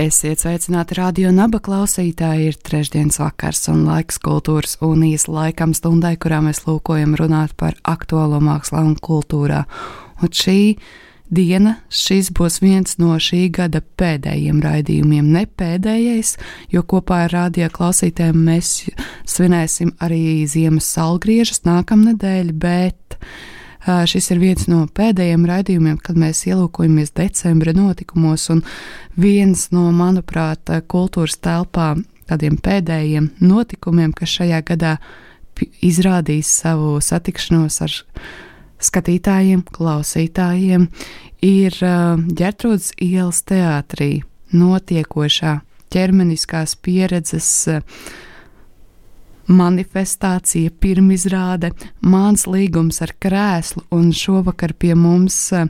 Esiet 0.00 0.40
sveicināti 0.40 0.94
radio 0.96 1.28
naba 1.34 1.58
klausītāji. 1.60 2.46
Ir 2.48 2.54
trešdienas 2.64 3.18
vakars 3.20 3.66
un 3.68 3.82
laiks 3.84 4.16
kultūras 4.22 4.78
unijas 4.80 5.26
laikam 5.28 5.74
stundai, 5.76 6.14
kurā 6.16 6.38
mēs 6.40 6.62
lūkojam 6.64 7.12
runāt 7.20 7.52
par 7.60 7.76
aktuālo 7.84 8.38
mākslā 8.40 8.80
un 8.86 8.94
kultūrā. 8.96 9.66
Un 10.22 10.32
šī 10.40 10.56
diena, 11.28 11.74
šis 11.92 12.30
būs 12.32 12.62
viens 12.64 12.96
no 13.02 13.18
šī 13.20 13.42
gada 13.58 13.82
pēdējiem 14.00 14.62
raidījumiem, 14.64 15.28
ne 15.36 15.44
pēdējais, 15.44 16.32
jo 16.72 16.80
kopā 16.80 17.26
ar 17.26 17.36
radio 17.36 17.68
klausītājiem 17.68 18.40
mēs 18.48 18.72
svinēsim 19.28 19.92
arī 20.00 20.46
ziemas 20.48 20.88
salgriežas 20.94 21.66
nākamnedēļ, 21.68 22.54
bet 22.56 23.20
Šis 23.80 24.30
ir 24.34 24.40
viens 24.42 24.66
no 24.68 24.82
pēdējiem 24.92 25.46
raidījumiem, 25.48 25.96
kad 26.04 26.18
mēs 26.20 26.42
ielūkojamies 26.50 27.14
decembra 27.16 27.72
notikumos, 27.72 28.50
un 28.52 28.60
viens 29.16 29.70
no, 29.72 29.86
manuprāt, 29.96 30.68
kultūras 30.90 31.38
telpā 31.40 31.94
tādiem 32.28 32.58
pēdējiem 32.60 33.30
notikumiem, 33.40 34.12
kas 34.12 34.36
šajā 34.36 34.60
gadā 34.68 34.94
izrādīs 35.84 36.50
savu 36.60 36.98
satikšanos 37.04 37.80
ar 37.86 37.96
skatītājiem, 38.80 39.64
klausītājiem, 39.72 40.86
ir 41.44 41.76
Gertrūdas 42.36 42.92
ielas 43.00 43.42
teātrī 43.48 44.22
notiekošā 44.52 45.60
ķermeniskās 45.90 46.76
pieredzes 46.84 47.50
manifestācija, 49.50 50.70
pirmizrāde, 50.80 51.72
māns 52.06 52.46
līgums 52.50 53.00
ar 53.04 53.12
krēslu, 53.22 53.84
un 53.94 54.10
šovakar 54.14 54.74
pie 54.78 54.94
mums 54.98 55.36
eh, 55.52 55.66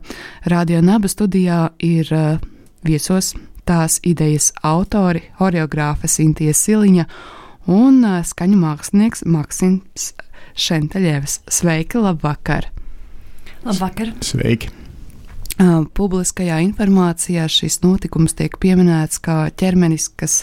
Radio 0.51 0.83
Naba 0.85 1.09
studijā 1.11 1.71
ir 1.85 2.11
eh, 2.15 2.41
viesos 2.87 3.35
tās 3.69 4.01
idejas 4.07 4.51
autori, 4.67 5.25
horeogrāfa 5.41 6.11
Sintīja 6.11 6.57
Siliņa 6.57 7.07
un 7.71 8.03
eh, 8.05 8.21
skaņu 8.27 8.61
mākslinieks 8.61 9.25
Maksims 9.27 10.13
Šenteļevs. 10.61 11.41
Sveiki, 11.49 12.03
labvakar! 12.03 12.69
Labvakar! 13.65 14.15
Sveiki! 14.25 14.77
Publiskajā 15.61 16.57
informācijā 16.65 17.45
šis 17.53 17.83
notikums 17.83 18.33
tiek 18.39 18.55
pieminēts 18.63 19.21
kā 19.21 19.43
ķermeniskas 19.61 20.39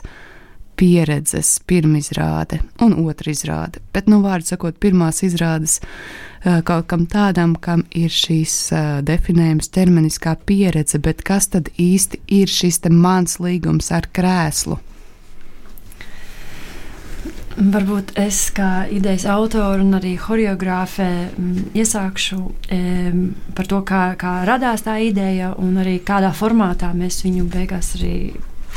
pieredzes 0.77 1.57
pirmizrāde 1.67 2.61
un 2.83 2.95
otra 3.05 3.33
izrāde. 3.33 3.81
Bet, 3.93 4.09
nu, 4.11 4.21
vārdu 4.25 4.53
sakot, 4.53 4.77
pirmās 4.81 5.23
izrādes 5.25 5.79
kaut 6.67 6.87
kam 6.91 7.07
tādam, 7.09 7.55
kam 7.59 7.83
ir 7.97 8.13
šīs 8.13 8.57
definējums 9.07 9.71
ķermeniskā 9.73 10.37
pieredze, 10.47 11.01
bet 11.03 11.23
kas 11.25 11.49
tad 11.53 11.71
īsti 11.81 12.21
ir 12.39 12.51
šis 12.51 12.83
mans 12.93 13.39
līgums 13.43 13.91
ar 13.91 14.07
krēslu? 14.13 14.77
Varbūt 17.57 18.11
es 18.21 18.51
kā 18.53 18.85
idejas 18.93 19.23
autore 19.33 19.81
un 19.81 19.95
arī 19.97 20.11
choreogrāfe 20.21 21.07
iesākšu 21.73 22.37
e, 22.69 22.81
par 23.57 23.69
to, 23.71 23.79
kā, 23.81 24.01
kā 24.21 24.33
radās 24.45 24.85
tā 24.85 24.99
ideja 25.01 25.55
un 25.57 25.79
arī 25.81 25.95
kādā 26.05 26.29
formātā 26.37 26.91
mēs 26.93 27.23
viņu 27.25 27.47
beigās 27.49 27.95
arī 27.97 28.13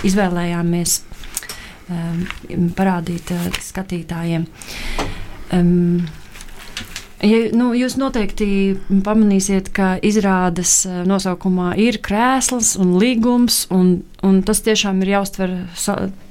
izvēlējāmies 0.08 0.96
um, 1.90 2.70
parādīt 2.78 3.34
uh, 3.34 3.50
skatītājiem. 3.70 4.48
Um, 5.52 6.08
Ja, 7.20 7.36
nu, 7.52 7.74
jūs 7.76 7.98
noteikti 8.00 8.46
pamanīsiet, 9.04 9.66
ka 9.76 9.90
izrādes 10.00 10.70
uh, 10.88 11.02
nosaukumā 11.04 11.74
ir 11.76 11.98
krēsls 12.00 12.78
un 12.80 12.94
līgums, 12.96 13.66
un, 13.76 13.90
un 14.24 14.38
tas 14.46 14.62
tiešām 14.64 15.02
ir 15.04 15.12
jāuztver 15.18 15.52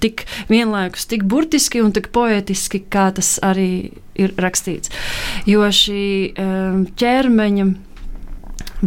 tik 0.01 0.25
vienlaikus, 0.49 1.05
tik 1.11 1.27
burtiski 1.29 1.83
un 1.85 1.93
tik 1.93 2.09
poetiski, 2.15 2.81
kā 2.89 3.11
tas 3.13 3.35
arī 3.45 3.91
ir 4.17 4.33
rakstīts. 4.41 4.89
Jo 5.45 5.69
šī 5.69 6.07
um, 6.33 6.81
ķermeņa 6.97 7.69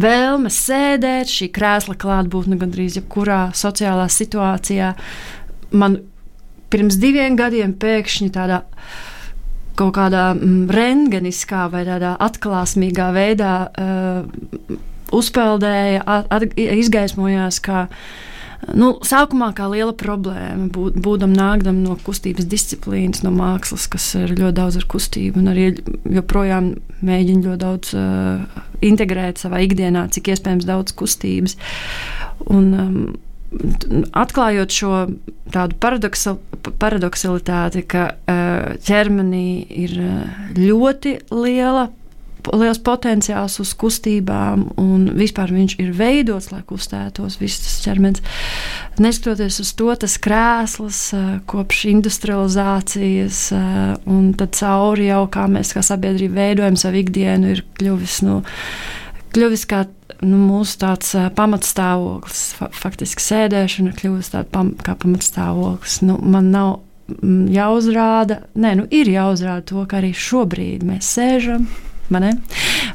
vēlme 0.03 0.51
sēdēt, 0.51 1.31
šī 1.31 1.53
krēsla 1.55 1.95
klātbūtne 2.03 2.59
gandrīz 2.59 2.99
jebkurā 2.99 3.45
sociālā 3.55 4.09
situācijā 4.11 4.91
man 5.71 6.01
pirms 6.73 6.97
diviem 7.01 7.37
gadiem 7.39 7.75
pēkšņi 7.79 8.31
tādā 8.33 8.63
kaut 9.77 9.93
kādā 9.95 10.31
mm, 10.33 10.67
rengeniskā 10.73 11.67
vai 11.73 11.85
tādā 11.87 12.13
atklāsmīgā 12.21 13.09
veidā 13.15 13.53
uh, 13.69 14.77
uzpeldēja, 15.13 16.03
at, 16.05 16.45
izgaismojās 16.57 17.61
kā. 17.63 17.87
Nu, 18.79 18.93
sākumā 19.03 19.49
kā 19.57 19.65
liela 19.67 19.91
problēma, 19.99 20.69
būt, 20.71 20.95
būdam 21.03 21.33
nākdam 21.35 21.81
no 21.83 21.97
kustības 21.99 22.47
disciplīnas, 22.47 23.19
no 23.25 23.33
mākslas, 23.35 23.89
kas 23.91 24.05
ir 24.15 24.31
ļoti 24.37 24.55
daudz 24.61 24.77
ar 24.79 24.85
kustību, 24.93 25.41
un 25.41 25.51
arī 25.51 25.65
joprojām 26.15 26.69
mēģina 27.03 27.43
ļoti 27.49 27.61
daudz 27.65 27.91
uh, 27.99 28.63
integrēt 28.79 29.43
savā 29.43 29.59
ikdienā, 29.65 30.05
cik 30.15 30.31
iespējams 30.31 30.69
daudz 30.69 30.95
kustības. 30.95 31.57
Un, 32.47 32.71
um, 32.71 32.97
atklājot 34.13 34.73
šo 34.73 34.93
tādu 35.53 35.77
paradoxalitāti, 36.81 37.83
ka 37.89 38.05
uh, 38.13 38.77
ķermenī 38.85 39.49
ir 39.83 39.97
ļoti 40.59 41.17
liela. 41.33 41.89
Liels 42.43 42.81
potenciāls 42.83 43.53
uz 43.63 43.69
kustībām, 43.79 44.65
un 44.75 45.05
vispār 45.15 45.53
viņš 45.55 45.77
ir 45.79 45.93
veidots, 45.95 46.49
lai 46.51 46.59
kustētos 46.67 47.37
viss 47.39 47.61
tas 47.63 47.77
ķermenis. 47.85 48.19
Neskatoties 48.99 49.61
uz 49.63 49.71
to, 49.79 49.87
tas 49.95 50.17
krēsls 50.19 50.99
kopš 51.47 51.85
industrializācijas, 51.93 53.45
un 54.11 54.33
tad 54.35 54.59
cauri 54.59 55.07
jau 55.07 55.23
kā 55.31 55.47
mēs 55.55 55.71
kā 55.71 55.85
sabiedrība 55.87 56.41
veidojam 56.41 56.75
savu 56.83 56.99
ikdienu, 57.05 57.55
ir 57.55 57.63
kļuvis, 57.79 58.19
nu, 58.27 58.41
kļuvis 59.31 59.63
kā 59.71 59.85
nu, 60.25 60.39
mūsu 60.39 60.79
tāds 60.81 61.13
pamatstāvoklis, 61.37 62.41
fa 62.59 62.69
faktiski 62.73 63.23
sēdēšana 63.23 63.93
kļūst 63.99 64.35
tāda 64.35 64.49
pam 64.53 64.73
kā 64.83 64.95
pamatstāvoklis. 64.99 66.01
Nu, 66.07 66.17
man 66.21 66.51
nav 66.53 66.81
jāuzrāda, 67.53 68.43
nē, 68.55 68.75
nu, 68.79 68.87
ir 68.91 69.11
jāuzrāda 69.11 69.65
to, 69.69 69.83
ka 69.89 69.99
arī 69.99 70.13
šobrīd 70.15 70.85
mēs 70.87 71.09
sēžam 71.17 71.67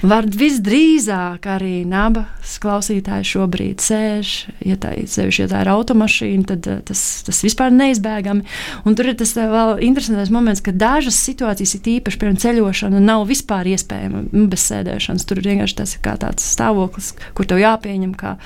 Var 0.02 0.26
visdrīzāk 0.30 1.46
arī 1.50 1.82
nabas 1.88 2.58
klausītāji 2.62 3.26
šobrīd 3.26 3.82
sēž, 3.82 4.32
ja 4.66 4.76
tā, 4.80 4.92
sevišķi, 5.10 5.42
ja 5.42 5.48
tā 5.50 5.62
ir 5.64 5.70
automašīna, 5.72 6.44
tad 6.52 6.68
eh, 6.70 6.78
tas, 6.86 7.02
tas 7.26 7.40
vispār 7.44 7.72
neizbēgami. 7.74 8.44
Un 8.86 8.98
tur 8.98 9.10
ir 9.10 9.18
tas 9.18 9.34
eh, 9.36 9.48
vēl 9.50 9.82
interesants 9.88 10.32
moments, 10.34 10.62
ka 10.64 10.74
dažas 10.76 11.18
situācijas, 11.24 11.74
ir 11.78 11.90
īpaši 11.98 12.20
piemēram 12.20 12.40
ceļošana, 12.44 13.02
nav 13.02 13.26
vispār 13.30 13.72
iespējama 13.74 14.24
bez 14.52 14.68
sēdēšanas. 14.70 15.26
Tur 15.28 15.42
vienkārši 15.44 15.78
tas 15.82 15.96
ir 15.96 16.04
kā 16.04 16.14
tāds 16.20 16.46
stāvoklis, 16.54 17.12
kur 17.34 17.48
tev 17.48 17.62
jāpieņem. 17.64 18.14
Kā, 18.18 18.36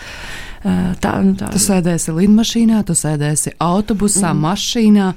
eh, 0.65 0.83
tā, 1.03 1.17
nu, 1.27 1.37
tā. 1.39 1.53
Tu 1.53 1.63
sēdēsi 1.63 2.17
lidmašīnā, 2.17 2.85
tu 2.89 2.97
sēdēsi 2.99 3.57
autobusā, 3.61 4.31
mm. 4.33 4.47
mašīnā 4.49 5.15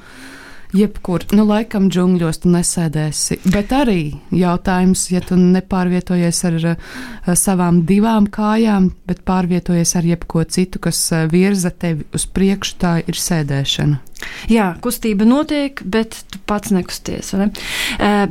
jebkur, 0.73 1.25
nu, 1.35 1.45
laikam, 1.47 1.89
džungļos 1.91 2.41
tu 2.43 2.51
nesēdēsi. 2.53 3.39
Bet 3.51 3.73
arī 3.75 4.15
jautājums, 4.35 5.05
ja 5.13 5.21
tu 5.25 5.37
nepārvietojies 5.39 6.41
ar, 6.49 6.57
ar 6.59 6.67
eh, 6.73 7.31
savām 7.39 7.83
divām 7.89 8.29
kājām, 8.31 8.91
bet 9.07 9.23
pārvietojies 9.27 9.95
ar 9.99 10.09
jebko 10.09 10.45
citu, 10.49 10.81
kas 10.83 11.01
eh, 11.11 11.25
virza 11.31 11.71
tevi 11.71 12.07
uz 12.15 12.27
priekšu, 12.27 12.77
tā 12.81 12.97
ir 13.05 13.19
sēdēšana. 13.19 14.01
Jā, 14.49 14.71
kustība 14.81 15.27
notiek, 15.27 15.81
bet 15.83 16.17
tu 16.31 16.39
pats 16.47 16.73
nekusties. 16.73 17.33
Ne? 17.39 17.51
Eh, 17.99 18.25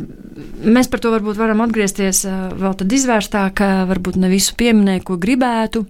mēs 0.64 0.90
par 0.90 1.04
to 1.04 1.12
varbūt 1.14 1.38
varam 1.40 1.62
atgriezties 1.64 2.25
vēl 2.58 2.78
tad 2.80 2.96
izvērstāk, 2.96 3.60
varbūt 3.90 4.19
ne 4.20 4.32
visu 4.32 4.56
pieminēju, 4.58 5.04
ko 5.06 5.20
gribētu. 5.20 5.84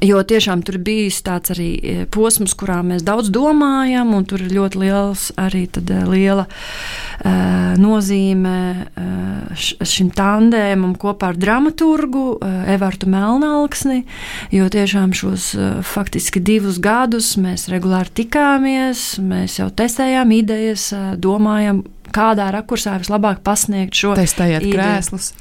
Jo 0.00 0.22
tiešām 0.24 0.62
tur 0.64 0.78
bija 0.80 1.10
tāds 1.26 1.52
arī 1.52 1.68
e, 1.76 1.94
posms, 2.08 2.54
kurā 2.56 2.78
mēs 2.86 3.04
daudz 3.04 3.28
domājam, 3.32 4.14
un 4.16 4.24
tur 4.24 4.40
ir 4.40 4.54
ļoti 4.56 4.80
liels, 4.80 5.26
arī 5.36 5.66
tad, 5.68 5.90
e, 5.92 5.98
liela 6.08 6.46
uh, 6.48 7.74
nozīme 7.80 8.54
uh, 8.88 9.66
šim 9.84 10.08
tandēmam 10.16 10.94
kopā 11.00 11.32
ar 11.32 11.40
dramaturgu 11.40 12.24
uh, 12.38 12.56
Evartu 12.72 13.10
Melnalksni, 13.12 14.02
jo 14.54 14.70
tiešām 14.72 15.12
šos 15.16 15.52
uh, 15.58 15.70
faktiski 15.84 16.40
divus 16.40 16.80
gadus 16.82 17.34
mēs 17.40 17.68
regulāri 17.72 18.14
tikāmies, 18.22 19.20
mēs 19.20 19.60
jau 19.60 19.68
testējām 19.76 20.32
idejas, 20.40 20.88
uh, 20.96 21.12
domājam, 21.20 21.84
kādā 22.12 22.48
rakursā 22.54 22.96
vislabāk 23.00 23.44
pasniegt 23.44 23.96
šo 23.98 24.16
Testējot 24.16 24.68
krēslus. 24.72 25.34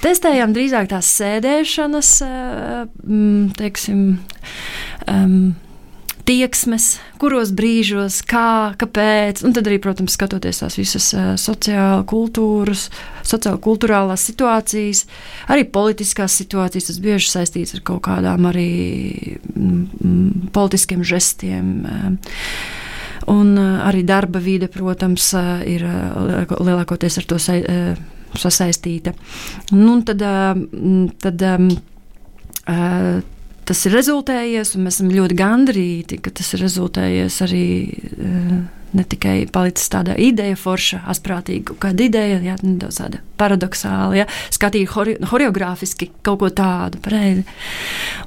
Testējām 0.00 0.54
drīzāk 0.56 0.86
tās 0.88 1.08
sēdēšanas, 1.18 2.10
eh, 2.24 2.84
mm, 3.04 3.50
teiksim, 3.58 4.04
um, 5.04 5.34
tieksmes, 6.24 6.86
kuros 7.20 7.50
brīžos, 7.52 8.22
kā, 8.24 8.72
kāpēc. 8.80 9.42
Un 9.44 9.52
tad 9.52 9.68
arī, 9.68 9.76
protams, 9.82 10.14
skatoties 10.16 10.62
tās 10.62 10.78
visas 10.78 11.10
uh, 11.12 11.34
sociāla 11.36 12.06
kultūras, 12.08 12.86
sociāla 13.26 13.60
kultūrālās 13.60 14.24
situācijas, 14.30 15.04
arī 15.52 15.66
politiskās 15.68 16.36
situācijas, 16.40 16.88
tas 16.88 17.00
bieži 17.04 17.28
saistīts 17.34 17.76
ar 17.76 17.82
kaut 17.84 18.00
kādām 18.08 18.48
arī 18.48 18.70
mm, 19.52 19.82
mm 20.00 20.28
politiskiem 20.54 21.04
žestiem. 21.04 21.66
Un 23.30 23.52
uh, 23.58 23.84
arī 23.84 24.00
darba 24.06 24.40
vide, 24.40 24.70
protams, 24.72 25.28
ir 25.68 25.84
lielākoties 26.56 27.20
ar 27.20 27.28
to 27.28 27.38
saistīta 27.42 28.16
sasaistīta. 28.38 29.14
Nu, 29.74 29.98
tad, 30.06 30.22
tad, 31.22 31.44
tas 33.70 33.84
ir 33.86 33.96
rezultējies, 33.96 34.74
un 34.76 34.86
mēs 34.86 35.00
esam 35.00 35.12
ļoti 35.14 35.38
gandrīti, 35.38 36.20
ka 36.22 36.32
tas 36.34 36.54
ir 36.54 36.64
rezultējies 36.66 37.40
arī. 37.46 37.66
Ne 38.90 39.04
tikai 39.06 39.44
palicis 39.54 39.86
tāda 39.86 40.16
ideja, 40.18 40.56
forša, 40.58 41.04
asprātīga, 41.12 41.76
kāda 41.78 42.08
ideja, 42.08 42.40
jā, 42.42 42.56
nedaudz 42.58 42.96
tāda 42.98 43.20
paradoxāla, 43.38 44.16
ja, 44.18 44.24
skatīja 44.50 44.88
hori, 44.90 45.14
horeogrāfiski 45.30 46.08
kaut 46.26 46.40
ko 46.40 46.48
tādu, 46.50 46.98
pareizi. 47.04 47.44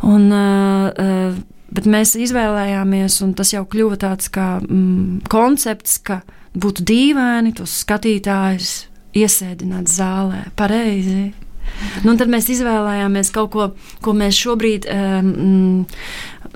Un, 0.07 0.29
uh, 0.31 1.35
bet 1.73 1.89
mēs 1.89 2.15
izvēlējāmies, 2.15 3.19
un 3.25 3.35
tas 3.37 3.51
jau 3.53 3.65
kļuva 3.67 3.99
tāds 4.05 4.31
kā 4.33 4.47
mm, 4.61 5.25
koncepts, 5.33 5.99
ka 6.05 6.21
būtu 6.53 6.85
dīvaini 6.85 7.53
tos 7.57 7.75
skatītājus 7.83 8.73
iesēdināt 9.17 9.91
zālē. 9.91 10.47
Pareizi. 10.59 11.31
Nu, 12.03 12.15
tad 12.19 12.29
mēs 12.31 12.49
izvēlējāmies 12.53 13.31
kaut 13.33 13.51
ko, 13.53 13.67
ko 14.03 14.13
mēs 14.17 14.37
šobrīd 14.37 14.85
um, 14.91 15.85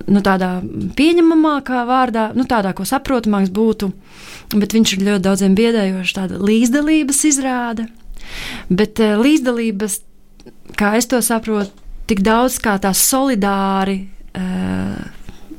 nu, 0.05 0.21
tādā 0.25 0.57
pieņemamākā 0.97 1.83
vārdā, 1.87 2.29
nu, 2.37 2.45
tādā, 2.49 2.73
ko 2.77 2.85
saprotamāks 2.87 3.51
būtu, 3.53 3.89
bet 4.57 4.75
viņš 4.75 4.95
ir 4.97 5.05
ļoti 5.07 5.25
daudziem 5.25 5.57
biedējošs, 5.57 6.15
tāda 6.17 6.41
līdzdalības 6.43 7.23
izrāde. 7.31 7.87
Bet 8.69 9.01
uh, 9.03 9.15
līdzdalības, 9.21 10.01
kā 10.77 10.95
es 10.99 11.09
to 11.09 11.21
saprotu, 11.25 11.71
tik 12.07 12.21
daudz 12.25 12.59
kā 12.63 12.77
tā 12.83 12.93
solidāri, 12.95 14.01
uh, 14.37 14.99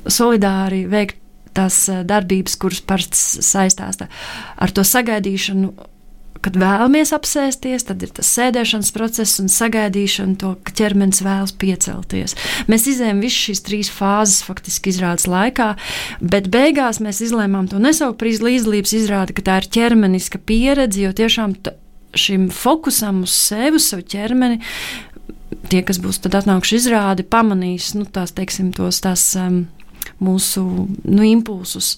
solidāri 0.08 0.84
veikt 0.90 1.18
tās 1.56 1.86
uh, 1.90 2.04
darbības, 2.06 2.58
kuras 2.60 2.84
parasti 2.84 3.42
saistās 3.44 3.98
ar 4.04 4.76
to 4.76 4.84
sagaidīšanu 4.86 5.72
kad 6.44 6.58
vēlamies 6.58 7.12
apsēsties, 7.16 7.86
tad 7.88 8.02
ir 8.04 8.12
tas 8.14 8.30
sēdēšanas 8.36 8.92
process 8.94 9.40
un 9.42 9.50
sagaidīšana, 9.52 10.36
to, 10.40 10.54
ka 10.64 10.74
ķermenis 10.80 11.22
vēlas 11.24 11.54
piecelties. 11.58 12.36
Mēs 12.70 12.86
izējām 12.92 13.22
visas 13.24 13.40
šīs 13.48 13.64
trīs 13.66 13.92
fāzes 13.92 14.44
faktiski 14.46 14.92
izrādes 14.92 15.28
laikā, 15.30 15.72
bet 16.20 16.50
beigās 16.52 17.02
mēs 17.04 17.22
izlēmām 17.26 17.70
to 17.70 17.80
nesaukt 17.82 18.20
par 18.20 18.30
līdzdalības 18.48 18.96
izrādi, 19.00 19.36
ka 19.36 19.46
tā 19.46 19.60
ir 19.62 19.70
ķermeniska 19.78 20.40
pieredze, 20.48 21.02
jo 21.04 21.14
tiešām 21.16 21.56
šim 22.18 22.48
fokusam 22.54 23.22
uz 23.26 23.34
sevi, 23.34 23.76
uz 23.76 23.88
savu 23.90 24.04
ķermeni. 24.08 24.60
Tie, 25.68 25.80
kas 25.84 25.98
būs 26.00 26.20
atnākuši 26.24 26.76
izrādi, 26.78 27.24
pamanīs 27.24 27.94
nu, 27.96 28.04
tās, 28.04 28.32
teiksim, 28.36 28.70
tos 28.76 29.00
tās, 29.04 29.24
um, 29.40 29.66
mūsu 30.22 30.64
nu, 30.88 31.22
impulsus. 31.26 31.96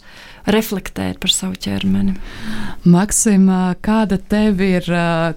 Reflektēt 0.50 1.18
par 1.20 1.32
savu 1.34 1.58
ķermeni. 1.60 2.14
Maksim, 2.88 3.44
kāda 3.84 4.16
tev 4.16 4.62
ir, 4.64 4.86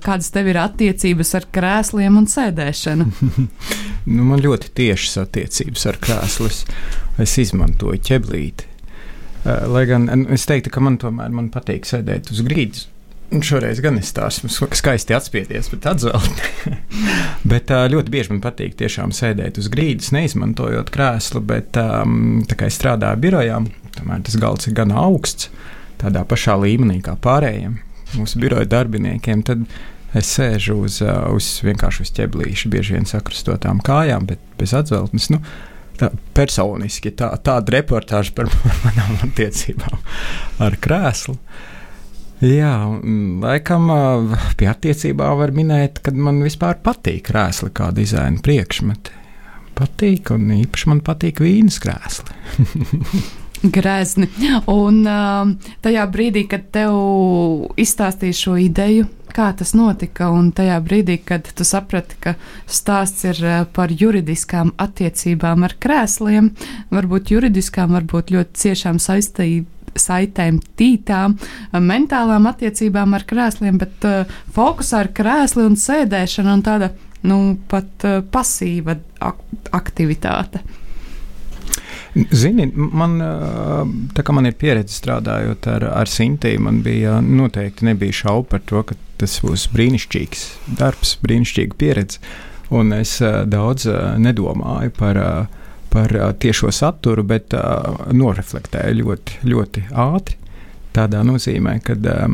kādas 0.03 0.31
tev 0.31 0.47
ir 0.53 0.61
attiecības 0.61 1.33
ar 1.39 1.47
krēsliem 1.53 2.21
un 2.21 2.29
sēdēšanu? 2.31 3.09
nu, 4.13 4.27
man 4.29 4.43
ļoti 4.43 4.71
tiešas 4.79 5.19
attiecības 5.25 5.89
ar 5.91 5.99
krēslus. 6.03 6.63
Es 7.21 7.35
izmantoju 7.41 7.99
ķeblīti. 8.09 8.69
Lai 9.43 9.83
gan 9.89 10.07
es 10.31 10.47
teiktu, 10.47 10.71
ka 10.71 10.81
man 10.83 10.95
tomēr 11.01 11.33
man 11.35 11.51
patīk 11.51 11.87
sēdēt 11.87 12.31
uz 12.31 12.39
grīdas. 12.47 12.87
Un 13.33 13.41
šoreiz 13.41 13.79
gan 13.81 13.97
es 13.97 14.11
tādu 14.13 14.49
skaisti 14.49 15.15
atspieties, 15.17 15.71
bet 15.73 15.87
atzvelt. 15.89 16.43
bet 17.53 17.71
ļoti 17.71 18.13
bieži 18.13 18.35
man 18.35 18.43
patīk 18.43 18.75
tiešām 18.77 19.13
sēdēt 19.15 19.57
uz 19.57 19.71
grīdas, 19.73 20.11
neizmantojot 20.13 20.91
krēslu, 20.93 21.41
bet 21.49 21.71
tā 21.73 22.59
kā 22.59 22.69
es 22.69 22.77
strādāju 22.77 23.23
birojā, 23.23 23.63
Tomēr 23.93 24.23
tas 24.25 24.37
galds 24.41 24.69
ir 24.69 24.75
gan 24.77 24.93
augsts, 24.97 25.49
tādā 26.01 26.23
pašā 26.27 26.55
līmenī 26.63 26.99
kā 27.05 27.15
pārējiem 27.21 27.77
mūsu 28.17 28.41
biroja 28.41 28.67
darbiniekiem. 28.69 29.43
Tad 29.45 29.65
es 30.17 30.29
sēžu 30.37 30.79
uz, 30.85 30.99
uh, 31.05 31.27
uz 31.33 31.49
vienkārši 31.65 32.05
uz 32.05 32.13
ķeblīša, 32.17 32.71
bieži 32.73 32.97
vien 32.97 33.07
sakrustotām 33.09 33.81
kājām, 33.85 34.27
bet 34.29 34.41
bez 34.59 34.73
atzeltnes. 34.77 35.29
Nu, 35.33 35.41
tā, 35.99 36.11
personiski 36.37 37.13
tā, 37.17 37.31
tāda 37.45 37.77
reportāža 37.77 38.35
par 38.37 38.49
manām 38.85 39.17
attiecībām 39.29 40.01
ar 40.65 40.77
krēslu. 40.81 41.37
Jā, 42.43 42.73
laikam 43.43 43.87
pie 44.59 44.67
attiecībām 44.67 45.37
var 45.39 45.53
minēt, 45.55 46.01
ka 46.03 46.11
man 46.11 46.41
vispār 46.43 46.81
patīk 46.83 47.29
krēsli 47.29 47.71
kā 47.75 47.91
dizaina 47.95 48.43
priekšmeti. 48.43 49.21
Patīk, 49.73 50.33
un 50.35 50.51
īpaši 50.57 50.89
man 50.91 50.99
patīk 51.05 51.39
vīnas 51.41 51.79
krēsli. 51.81 52.35
grezni. 53.63 54.27
Un 54.67 55.03
tajā 55.83 56.05
brīdī, 56.11 56.45
kad 56.51 56.67
tev 56.75 56.97
izstāstīja 57.79 58.37
šo 58.37 58.55
ideju, 58.59 59.07
kā 59.33 59.49
tas 59.57 59.73
notika, 59.77 60.29
un 60.35 60.51
tajā 60.55 60.77
brīdī, 60.83 61.17
kad 61.25 61.47
tu 61.47 61.65
saprati, 61.65 62.19
ka 62.21 62.35
stāsts 62.67 63.23
ir 63.29 63.39
par 63.73 63.93
juridiskām 63.93 64.73
attiecībām 64.83 65.63
ar 65.65 65.77
krēsliem, 65.79 66.51
varbūt 66.93 67.33
juridiskām, 67.33 67.95
varbūt 67.97 68.35
ļoti 68.35 68.65
ciešām 68.65 68.99
saistībām 69.01 69.71
saitēm, 69.99 70.59
tītām, 70.79 71.37
uh, 71.39 71.79
mentālām 71.83 72.47
attiecībām 72.51 73.17
ar 73.17 73.25
krēsliem, 73.29 73.79
bet 73.81 74.07
uh, 74.09 74.37
fokusā 74.55 75.03
ar 75.05 75.11
krēsli 75.15 75.65
un 75.67 75.79
sēdēšanu 75.79 76.53
un 76.57 76.63
tāda, 76.65 76.93
nu, 77.29 77.41
pat 77.71 78.07
uh, 78.07 78.21
pasīva 78.31 78.97
ak 79.23 79.43
aktivitāte. 79.73 80.63
Zini, 82.13 82.67
man, 82.75 83.15
tā 84.13 84.21
kā 84.21 84.33
man 84.37 84.45
ir 84.45 84.53
pieredze 84.59 84.93
strādājot 84.99 85.65
ar, 85.71 85.85
ar 85.97 86.09
Sintīnu, 86.09 86.61
man 86.67 86.83
bija 86.85 87.15
noteikti 87.25 87.87
nebija 87.87 88.13
šaubu 88.19 88.45
par 88.51 88.61
to, 88.69 88.83
ka 88.85 88.97
tas 89.17 89.39
būs 89.41 89.65
brīnišķīgs 89.73 90.43
darbs, 90.77 91.15
brīnišķīga 91.23 91.79
pieredze. 91.79 92.21
Un 92.73 92.93
es 92.93 93.15
daudz 93.49 93.87
nedomāju 94.21 94.93
par, 94.99 95.19
par 95.93 96.13
tiešo 96.41 96.71
saturu, 96.73 97.23
bet 97.27 97.53
noreflektēju 98.13 99.03
ļoti, 99.03 99.43
ļoti 99.45 99.85
ātri. 99.93 100.39
Tādā 100.93 101.23
nozīmē, 101.25 101.79
ka 101.81 101.95
um, 101.97 102.33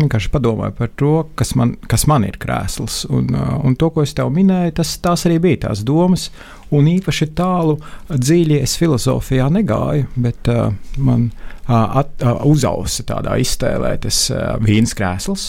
vienkārši 0.00 0.30
padomāju 0.32 0.74
par 0.74 0.88
to, 0.98 1.10
kas 1.38 1.52
man, 1.58 1.76
kas 1.86 2.08
man 2.10 2.24
ir 2.26 2.34
krēsls. 2.42 3.04
Un, 3.14 3.28
uh, 3.30 3.52
un 3.62 3.76
to, 3.78 3.92
ko 3.94 4.02
es 4.02 4.14
tev 4.16 4.32
minēju, 4.34 4.74
tas, 4.80 4.96
tās 5.02 5.22
arī 5.28 5.36
bija 5.44 5.60
tās 5.68 5.84
domas. 5.86 6.26
Un 6.74 6.88
īpaši 6.90 7.28
tālu 7.38 7.76
dziļi 8.10 8.58
es 8.58 8.74
filozofijā 8.80 9.46
negāju, 9.54 10.08
bet 10.18 10.50
uh, 10.50 10.74
man 10.98 11.28
uh, 11.28 12.02
at, 12.02 12.10
uh, 12.26 12.42
uzausa 12.50 13.06
tādā 13.06 13.38
iztēlē 13.44 13.94
tas 14.02 14.24
uh, 14.34 14.56
vīns 14.66 14.96
krēsls, 14.98 15.46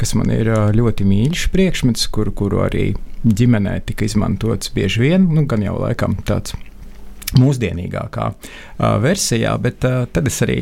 kas 0.00 0.14
man 0.18 0.32
ir 0.34 0.50
uh, 0.52 0.70
ļoti 0.74 1.06
mīļš 1.08 1.48
priekšmets, 1.54 2.08
kur, 2.14 2.32
kuru 2.36 2.62
arī 2.66 2.92
ģimenē 3.22 3.78
tika 3.86 4.06
izmantots 4.08 4.72
bieži 4.74 5.04
vien, 5.04 5.28
nu, 5.30 5.46
gan 5.50 5.62
jau 5.64 5.76
laikam 5.80 6.18
tāds 6.26 6.56
mūsdienīgākā 7.38 8.26
uh, 8.32 8.98
versijā, 9.02 9.54
bet 9.62 9.86
uh, 9.88 10.04
tad 10.12 10.28
es 10.32 10.42
arī 10.46 10.60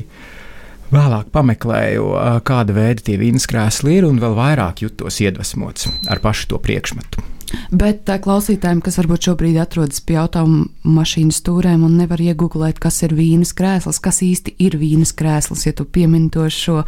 Vēlāk 0.91 1.29
pameklēju, 1.31 2.07
kāda 2.43 2.75
veida 2.75 3.05
tie 3.07 3.15
vīnas 3.15 3.45
krēsli 3.47 4.01
ir, 4.01 4.09
un 4.09 4.19
vēl 4.19 4.35
vairāk 4.35 4.83
jutos 4.83 5.21
iedvesmots 5.23 5.87
ar 6.11 6.19
pašu 6.25 6.51
to 6.51 6.59
priekšmetu. 6.59 7.23
Bet 7.71 8.05
tā 8.09 8.19
klausītājiem, 8.23 8.83
kas 8.85 8.99
varbūt 9.01 9.29
šobrīd 9.31 9.59
atrodas 9.63 10.03
pie 10.05 10.19
automašīnas 10.23 11.41
stūrēm 11.43 11.85
un 11.87 11.97
nevar 12.01 12.23
iegūglēt, 12.23 12.81
kas 12.83 13.03
ir 13.07 13.15
vīnas 13.19 13.53
krēsls, 13.57 14.01
kas 14.03 14.21
īsti 14.27 14.57
ir 14.63 14.77
vīnas 14.81 15.13
krēsls, 15.17 15.67
ja 15.67 15.75
tu 15.77 15.87
piemini 15.87 16.31
to 16.35 16.47
šo 16.53 16.81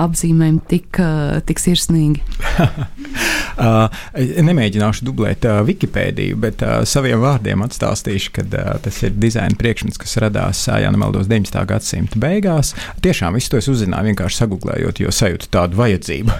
apzīmējumu 0.00 0.64
tik, 0.70 1.00
tik 1.48 1.62
sirsnīgi. 1.62 2.24
uh, 3.60 4.02
nemēģināšu 4.50 5.06
dublēt 5.08 5.46
uh, 5.48 5.60
Wikipēdiju, 5.66 6.38
bet 6.40 6.64
uh, 6.64 6.80
saviem 6.88 7.22
vārdiem 7.22 7.64
atstāstīšu, 7.64 8.34
ka 8.36 8.44
uh, 8.46 8.72
tas 8.84 9.00
ir 9.06 9.16
dizaina 9.20 9.56
priekšmets, 9.58 10.00
kas 10.00 10.16
radās, 10.22 10.62
uh, 10.68 10.78
ja 10.82 10.92
nemaldos, 10.92 11.28
19. 11.30 11.60
gadsimta 11.70 12.20
beigās. 12.20 12.74
Tiešām 13.04 13.36
visu 13.38 13.54
to 13.54 13.60
es 13.60 13.70
uzzināju 13.72 14.10
vienkārši 14.10 14.42
sagūglējot, 14.42 15.02
jo 15.04 15.14
sajūtu 15.14 15.50
tādu 15.52 15.80
vajadzību 15.80 16.38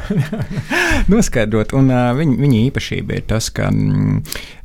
noskaidrot. 1.12 1.74
Un 1.78 1.92
uh, 1.92 2.10
viņa, 2.18 2.38
viņa 2.40 2.62
īpašība 2.68 3.18
ir 3.20 3.26
tas, 3.30 3.50
ka 3.54 3.69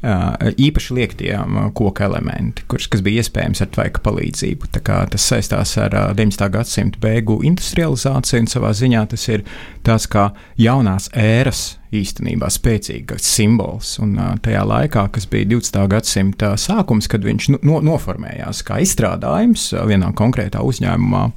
īpaši 0.06 0.94
liektie 0.94 1.32
um, 1.40 1.58
koku 1.74 2.04
elementi, 2.06 2.66
kurus, 2.70 2.88
kas 2.92 3.02
bija 3.06 3.24
iespējams 3.24 3.64
ar 3.64 3.72
tvaika 3.74 4.04
palīdzību. 4.06 4.70
Tas 4.76 5.30
saistās 5.30 5.76
ar 5.82 5.96
uh, 5.96 6.12
19. 6.18 6.50
gadsimta 6.54 7.02
beigu 7.02 7.40
industrializāciju 7.48 8.46
un 8.46 8.52
savā 8.52 8.74
ziņā 8.78 9.06
tas 9.14 9.26
ir 9.32 9.46
tāds 9.86 10.08
kā 10.12 10.30
jaunās 10.62 11.10
ēras 11.16 11.76
īstenībā 11.96 12.50
spēcīgs 12.52 13.26
simbols. 13.26 13.96
Un 14.04 14.16
uh, 14.20 14.36
tajā 14.46 14.64
laikā, 14.68 15.08
kas 15.16 15.28
bija 15.32 15.50
20. 15.56 15.82
gadsimta 15.92 16.54
sākums, 16.60 17.10
kad 17.12 17.26
viņš 17.26 17.52
no, 17.58 17.82
noformējās 17.86 18.64
kā 18.68 18.82
izstrādājums 18.86 19.72
uh, 19.74 19.86
vienā 19.90 20.12
konkrētā 20.18 20.64
uzņēmumā, 20.66 21.28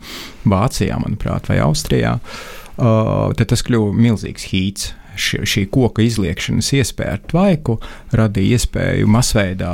Vācijā, 0.48 0.96
manuprāt, 1.02 1.48
vai 1.50 1.58
Austrijā, 1.64 2.18
uh, 2.18 3.28
tad 3.36 3.48
tas 3.52 3.64
kļuva 3.66 3.92
milzīgs 3.96 4.48
hīts. 4.52 4.92
Ši, 5.18 5.42
šī 5.48 5.64
koka 5.74 6.04
izliekšanas 6.04 6.70
iespēja 6.78 7.16
ar 7.16 7.22
tvaiku 7.26 7.78
radīja 8.16 8.58
iespēju 8.58 9.08
masveidā 9.10 9.72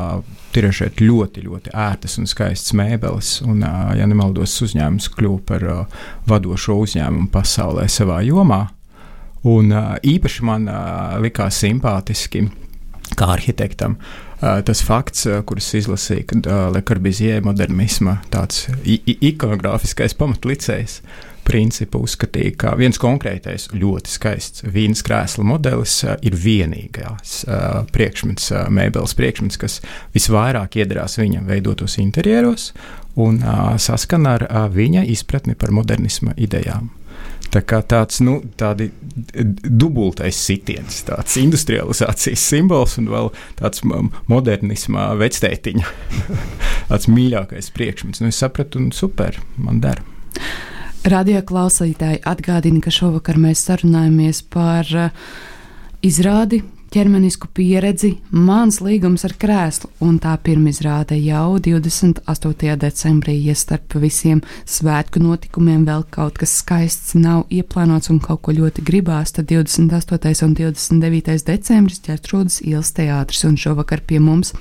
tiražēt 0.55 1.03
ļoti, 1.03 1.45
ļoti 1.49 1.73
ērtas 1.75 2.19
un 2.21 2.29
skaistas 2.31 2.75
mēbeles. 2.79 3.37
Un, 3.47 3.65
ja 3.65 4.07
nemaldos, 4.09 4.55
uzņēmums 4.65 5.11
kļuva 5.15 5.41
par 5.49 5.67
vadošo 6.31 6.79
uzņēmumu 6.85 7.31
pasaulē 7.35 7.89
savā 7.91 8.21
jomā. 8.27 8.65
Un 9.45 9.75
īpaši 10.09 10.47
man 10.49 10.69
likās 11.21 11.59
simpātiski, 11.61 12.47
kā 13.19 13.35
arhitektam, 13.35 13.99
tas 14.41 14.81
fakts, 14.85 15.27
kurus 15.49 15.69
izlasīja, 15.77 16.41
Lekorbizie 16.73 17.37
modernisma 17.45 18.19
tāds 18.33 18.65
ikonogrāfiskais 18.85 20.17
pamatlicējs 20.17 21.01
principu 21.45 22.03
uzskatīja, 22.05 22.55
ka 22.59 22.75
viens 22.81 22.99
konkrētais, 23.01 23.69
ļoti 23.75 24.13
skaists 24.13 24.67
vīnas 24.75 25.05
krēsla 25.07 25.45
modelis 25.47 26.01
ir 26.25 26.37
vienīgais 26.41 27.45
priekšmets, 27.95 28.51
mēbeles 28.75 29.17
priekšmets, 29.19 29.61
kas 29.61 29.81
visvairāk 30.17 30.81
iedarās 30.81 31.19
viņa 31.21 31.45
veidotos 31.49 31.99
interjeros 32.03 32.73
un 33.21 33.41
saskana 33.79 34.37
ar 34.41 34.69
viņa 34.75 35.07
izpratni 35.15 35.55
par 35.59 35.75
modernisma 35.75 36.35
idejām. 36.37 36.91
Tā 37.55 37.61
kā 37.63 37.79
tāds 37.87 38.19
nu, 38.25 38.41
dubultais 39.63 40.39
sitiens, 40.43 41.05
tāds 41.07 41.37
industrializācijas 41.39 42.43
simbols 42.51 42.97
un 42.99 43.07
vēl 43.13 43.31
tāds 43.61 43.85
modernismā 43.87 45.13
vectētiņa, 45.21 45.93
tāds 46.91 47.11
mīļākais 47.13 47.71
priekšmets. 47.77 48.25
Nu, 48.25 48.33
es 48.35 48.43
sapratu, 48.43 48.83
un 48.83 48.91
super, 48.97 49.39
man 49.55 49.79
der. 49.85 50.03
Radio 51.05 51.43
klausītāji 51.45 52.23
atgādina, 52.25 52.81
ka 52.81 52.89
šovakar 52.89 53.37
mēs 53.37 53.61
sarunājamies 53.67 54.39
par 54.49 54.89
uh, 54.97 55.27
izrādi 56.01 56.63
ķermenisku 56.95 57.51
pieredzi, 57.53 58.15
mans 58.33 58.79
līgums 58.81 59.27
ar 59.29 59.35
krēslu, 59.37 59.91
un 60.07 60.17
tā 60.23 60.33
pirmizrāde 60.41 61.19
jau 61.21 61.59
28. 61.61 62.79
decembrī, 62.81 63.37
ja 63.45 63.53
starp 63.53 63.99
visiem 64.01 64.41
svētku 64.65 65.21
notikumiem 65.21 65.85
vēl 65.85 66.07
kaut 66.15 66.41
kas 66.41 66.57
skaists 66.63 67.19
nav 67.21 67.45
ieplānots 67.53 68.09
un 68.15 68.23
kaut 68.25 68.41
ko 68.47 68.57
ļoti 68.57 68.87
gribās, 68.89 69.37
tad 69.37 69.53
28. 69.53 70.47
un 70.49 70.57
29. 70.57 71.41
decembris 71.53 72.01
ķertrūdas 72.09 72.63
ielas 72.65 72.97
teātris, 72.97 73.45
un 73.45 73.61
šovakar 73.61 74.01
pie 74.09 74.25
mums 74.25 74.57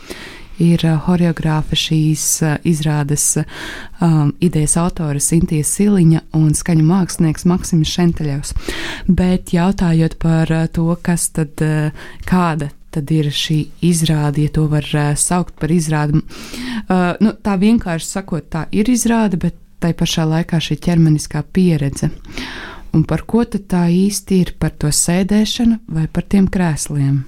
ir 0.61 0.83
horeogrāfa 1.07 1.77
šīs 1.79 2.25
izrādes 2.67 3.25
um, 3.39 4.33
idejas 4.43 4.77
autore 4.81 5.21
Sintīna 5.23 5.65
Siliņa 5.65 6.21
un 6.37 6.53
skaņu 6.57 6.85
mākslinieks 6.87 7.47
Maksims 7.49 7.95
Šenteļevs. 7.95 8.53
Bet 9.07 9.55
jautājot 9.55 10.19
par 10.21 10.53
to, 10.75 10.91
kas 11.01 11.29
tad 11.33 11.61
kāda 12.29 12.69
tad 12.93 13.09
ir 13.09 13.31
šī 13.33 13.57
izrāde, 13.85 14.45
ja 14.45 14.53
to 14.53 14.67
var 14.71 14.85
uh, 14.93 15.13
saukt 15.17 15.57
par 15.57 15.73
izrādi. 15.73 16.21
Uh, 16.21 17.15
nu, 17.23 17.33
tā 17.41 17.57
vienkārši 17.57 18.09
sakot, 18.19 18.49
tā 18.53 18.67
ir 18.75 18.91
izrāde, 18.93 19.39
bet 19.41 19.57
tai 19.83 19.93
pašā 19.97 20.27
laikā 20.29 20.61
šī 20.63 20.77
ķermeniskā 20.85 21.43
pieredze. 21.55 22.11
Un 22.93 23.03
par 23.09 23.25
ko 23.27 23.41
tad 23.49 23.65
tā 23.73 23.87
īsti 23.89 24.41
ir? 24.43 24.53
Par 24.61 24.75
to 24.77 24.91
sēdēšanu 24.93 25.81
vai 25.95 26.05
par 26.13 26.27
tiem 26.29 26.45
krēsliem? 26.53 27.23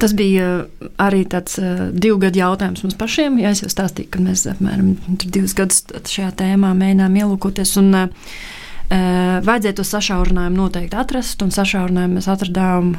Tas 0.00 0.12
bija 0.16 0.48
uh, 0.64 0.90
arī 1.02 1.24
tāds 1.30 1.58
uh, 1.60 1.88
divu 1.92 2.20
gadu 2.22 2.42
jautājums 2.42 2.84
mums 2.84 2.98
pašiem. 3.00 3.40
Ja 3.42 3.54
es 3.54 3.64
jau 3.64 3.70
stāstīju, 3.72 4.10
ka 4.12 4.22
mēs 4.22 4.46
apmēram 4.50 4.94
divus 5.24 5.56
gadus 5.56 5.84
šajā 6.12 6.34
tēmā 6.42 6.74
mēģinām 6.76 7.18
ielūkoties. 7.22 7.74
Un, 7.82 7.90
uh, 8.06 8.38
vajadzēja 8.86 9.74
to 9.80 9.82
sašaurinājumu 9.82 10.60
noteikti 10.60 10.94
atrast, 10.94 11.40
un 11.42 11.50
sašaurinājumu 11.50 12.20
mēs 12.20 12.28
atradām 12.30 12.92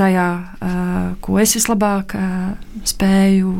tajā, 0.00 0.28
ko 1.20 1.36
es 1.42 1.52
vislabāk 1.58 2.14
spēju 2.88 3.50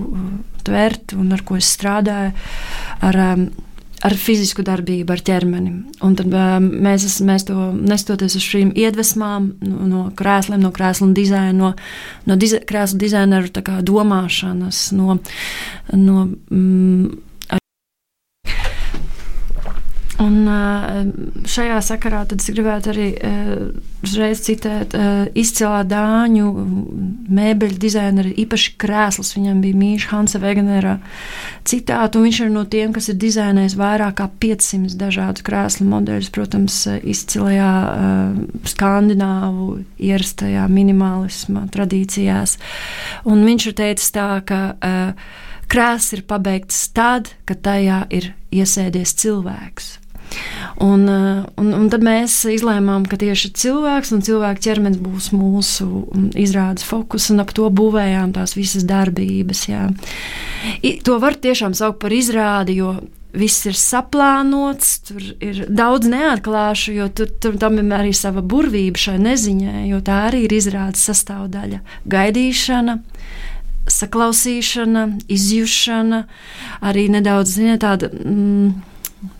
tvert 0.64 1.12
un 1.12 1.36
ar 1.36 1.44
ko 1.44 1.58
es 1.60 1.68
strādāju. 1.76 2.32
Ar, 3.04 3.20
um, 3.34 3.44
ar 4.04 4.14
fizisku 4.20 4.64
darbību, 4.66 5.14
ar 5.14 5.22
ķermeni. 5.24 5.74
Un 6.04 6.16
tad 6.18 6.28
mēs, 6.28 7.06
mēs 7.24 7.46
to 7.48 7.70
nestoties 7.74 8.36
uz 8.36 8.44
šīm 8.44 8.72
iedvesmām, 8.76 9.52
no, 9.64 9.88
no 9.88 10.02
krēsliem, 10.16 10.60
no 10.64 10.72
krēsla 10.74 11.08
dizaina, 11.16 11.54
no, 11.56 11.70
no 12.28 12.38
diza, 12.40 12.60
krēsla 12.68 13.00
dizaineru 13.00 13.52
domāšanas, 13.88 14.86
no, 14.96 15.18
no 15.96 16.26
mm, 16.28 17.14
Un 20.22 20.46
šajā 21.50 21.80
sakarā 21.82 22.20
es 22.30 22.46
gribētu 22.54 22.92
arī 22.92 23.06
uzreiz 24.04 24.44
citēt 24.46 24.92
izcilā 25.34 25.80
dāņu 25.90 26.50
mēbeļu 27.34 27.78
dizaineru, 27.82 28.30
īpaši 28.44 28.76
krēsls. 28.78 29.32
Viņam 29.34 29.58
bija 29.64 29.78
Mīša 29.80 30.12
Hansa 30.12 30.38
Wegenera 30.38 30.92
citātu, 31.66 32.20
un 32.20 32.28
viņš 32.28 32.38
ir 32.44 32.52
no 32.54 32.62
tiem, 32.70 32.92
kas 32.94 33.10
ir 33.10 33.18
dizainējis 33.24 33.74
vairāk 33.80 34.20
kā 34.20 34.28
500 34.44 34.94
dažādus 35.00 35.46
krēslu 35.48 35.88
modeļus, 35.90 36.30
protams, 36.36 36.78
izcilajā 37.02 37.72
skandināvu 38.70 39.80
ierastajā 39.98 40.68
minimalisma 40.70 41.66
tradīcijās. 41.74 42.54
Un 43.26 43.42
viņš 43.50 43.68
ir 43.72 43.76
teicis 43.82 44.14
tā, 44.14 44.30
ka 44.46 44.62
krēsls 45.66 46.20
ir 46.20 46.24
pabeigts 46.30 46.86
tad, 46.94 47.34
kad 47.50 47.66
tajā 47.66 48.04
ir 48.14 48.30
iesēdies 48.54 49.18
cilvēks. 49.24 49.92
Un, 50.82 51.08
eh, 51.08 51.42
un, 51.60 51.72
un 51.76 51.88
tad 51.92 52.02
mēs 52.02 52.40
izlēmām, 52.50 53.06
ka 53.06 53.18
tieši 53.20 53.52
cilvēks 53.54 54.10
un 54.16 54.22
cilvēka 54.26 54.64
ķermenis 54.66 54.98
būs 55.02 55.30
mūsu 55.34 55.86
mm, 55.86 56.30
izrādes 56.42 56.86
fokus, 56.86 57.28
un 57.30 57.44
ap 57.44 57.52
to 57.54 57.68
būvējām 57.70 58.32
tās 58.34 58.56
visas 58.58 58.86
darbības. 58.88 59.66
Jā. 59.70 59.84
I, 60.82 60.96
to 61.06 61.20
var 61.22 61.38
tiešām 61.38 61.76
saukt 61.78 62.00
par 62.02 62.14
izrādi, 62.14 62.80
jo 62.82 62.96
viss 63.34 63.66
ir 63.66 63.76
saplānots, 63.78 64.96
tur 65.08 65.22
ir 65.42 65.64
daudz 65.70 66.08
neatklāšu, 66.10 66.94
jo 66.98 67.08
tur, 67.14 67.30
tur 67.42 67.58
tam 67.60 67.78
ir 67.82 67.94
arī 67.94 68.14
sava 68.14 68.42
burvība 68.42 69.00
šai 69.00 69.18
neziņai, 69.22 69.88
jo 69.90 70.00
tā 70.06 70.24
arī 70.28 70.44
ir 70.46 70.54
izrādes 70.54 71.02
sastāvdaļa- 71.08 71.80
gaidīšana. 72.14 72.98
Saklausīšana, 73.84 75.02
izjūšana, 75.28 76.24
arī 76.88 77.08
nedaudz 77.12 77.58
ziniet, 77.58 77.82
tāda 77.84 78.08
mm, 78.08 78.93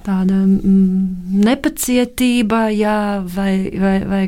tāda 0.07 0.41
mm, 0.45 1.43
nepacietība, 1.45 2.67
jā, 2.75 2.99
vai, 3.35 3.53
vai, 3.81 3.99
vai 4.09 4.25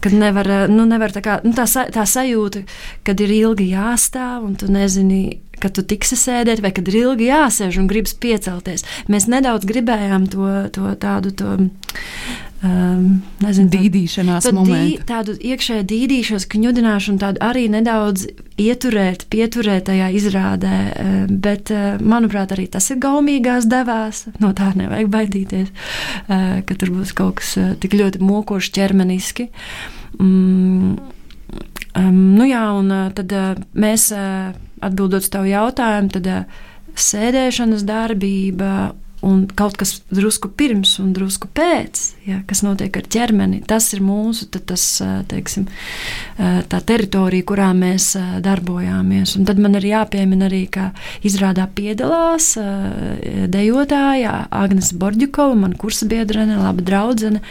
kad 0.00 0.14
nevar, 0.16 0.48
nu, 0.70 0.86
nevar 0.88 1.12
tā, 1.14 1.22
kā, 1.24 1.38
nu, 1.44 1.52
tā, 1.56 1.66
tā 1.66 2.06
sajūta, 2.08 2.64
kad 3.06 3.20
ir 3.20 3.32
ilgi 3.34 3.70
jāstāv 3.74 4.46
un 4.46 4.56
tu 4.60 4.70
nezini, 4.72 5.40
kad 5.60 5.74
tu 5.76 5.84
tiksi 5.84 6.16
sēdēt, 6.16 6.62
vai 6.64 6.72
kad 6.76 6.88
ir 6.88 7.00
ilgi 7.02 7.28
jāsēž 7.28 7.80
un 7.82 7.88
gribas 7.90 8.14
piecelties. 8.16 8.86
Mēs 9.12 9.28
nedaudz 9.30 9.68
gribējām 9.68 10.28
to, 10.32 10.48
to 10.76 10.94
tādu. 11.02 11.34
To, 11.40 11.56
Um, 12.60 13.22
nezinu, 13.40 13.70
dīdīšanās 13.72 14.44
tādu, 14.44 14.58
momentu. 14.58 14.98
Dī, 15.00 15.04
tādu 15.08 15.32
iekšēju 15.32 15.84
dīdīšanos, 15.88 16.44
kņudināšanu, 16.52 17.20
tādu 17.22 17.40
arī 17.46 17.62
nedaudz 17.72 18.26
ieturēt, 18.60 19.24
pieturēt 19.32 19.86
tajā 19.88 20.10
izrādē. 20.18 20.74
Um, 20.92 21.38
bet, 21.40 21.72
uh, 21.72 21.96
manuprāt, 22.04 22.52
arī 22.52 22.66
tas 22.68 22.90
ir 22.92 23.00
gaumīgās 23.00 23.64
devās. 23.70 24.26
No 24.44 24.52
tā 24.56 24.74
nevajag 24.76 25.08
baidīties, 25.08 25.72
ka 26.28 26.76
tur 26.76 26.92
būs 26.98 27.14
kaut 27.16 27.40
kas 27.40 27.56
tik 27.80 27.96
ļoti 27.96 28.20
mokošs 28.28 28.74
ķermeniski. 28.76 29.48
Mm, 30.20 30.98
um, 31.96 32.22
nu 32.36 32.50
jā, 32.50 32.66
un 32.76 32.92
tad 33.16 33.32
mēs 33.72 34.10
atbildot 34.12 35.24
uz 35.24 35.32
tavu 35.32 35.48
jautājumu, 35.48 36.12
tad 36.12 36.28
sēdēšanas 37.08 37.88
darbība 37.88 38.90
un 39.26 39.44
kaut 39.56 39.76
kas 39.80 39.98
drusku 40.12 40.48
pirms 40.56 40.94
un 41.02 41.12
drusku 41.16 41.48
pēc, 41.56 42.00
ja, 42.28 42.40
kas 42.48 42.62
notiek 42.64 42.94
ar 42.96 43.06
ķermeni, 43.10 43.60
tas 43.68 43.90
ir 43.94 44.02
mūsu 44.04 44.48
tas, 44.52 44.84
teiksim, 45.30 45.66
tā 46.38 46.80
teritorija, 46.86 47.46
kurā 47.48 47.70
mēs 47.76 48.12
darbojāmies. 48.44 49.36
Un 49.38 49.48
tad 49.48 49.60
man 49.62 49.76
ir 49.78 49.88
jāpiemina 49.90 50.48
arī, 50.48 50.62
ka 50.72 50.90
izrādā 51.26 51.66
piedalās 51.74 52.52
dejotāja 53.52 54.36
Agnese 54.50 54.96
Borģikova, 55.00 55.58
man 55.66 55.76
kursa 55.80 56.08
biedrene, 56.10 56.58
laba 56.60 56.84
draudzene. 56.84 57.42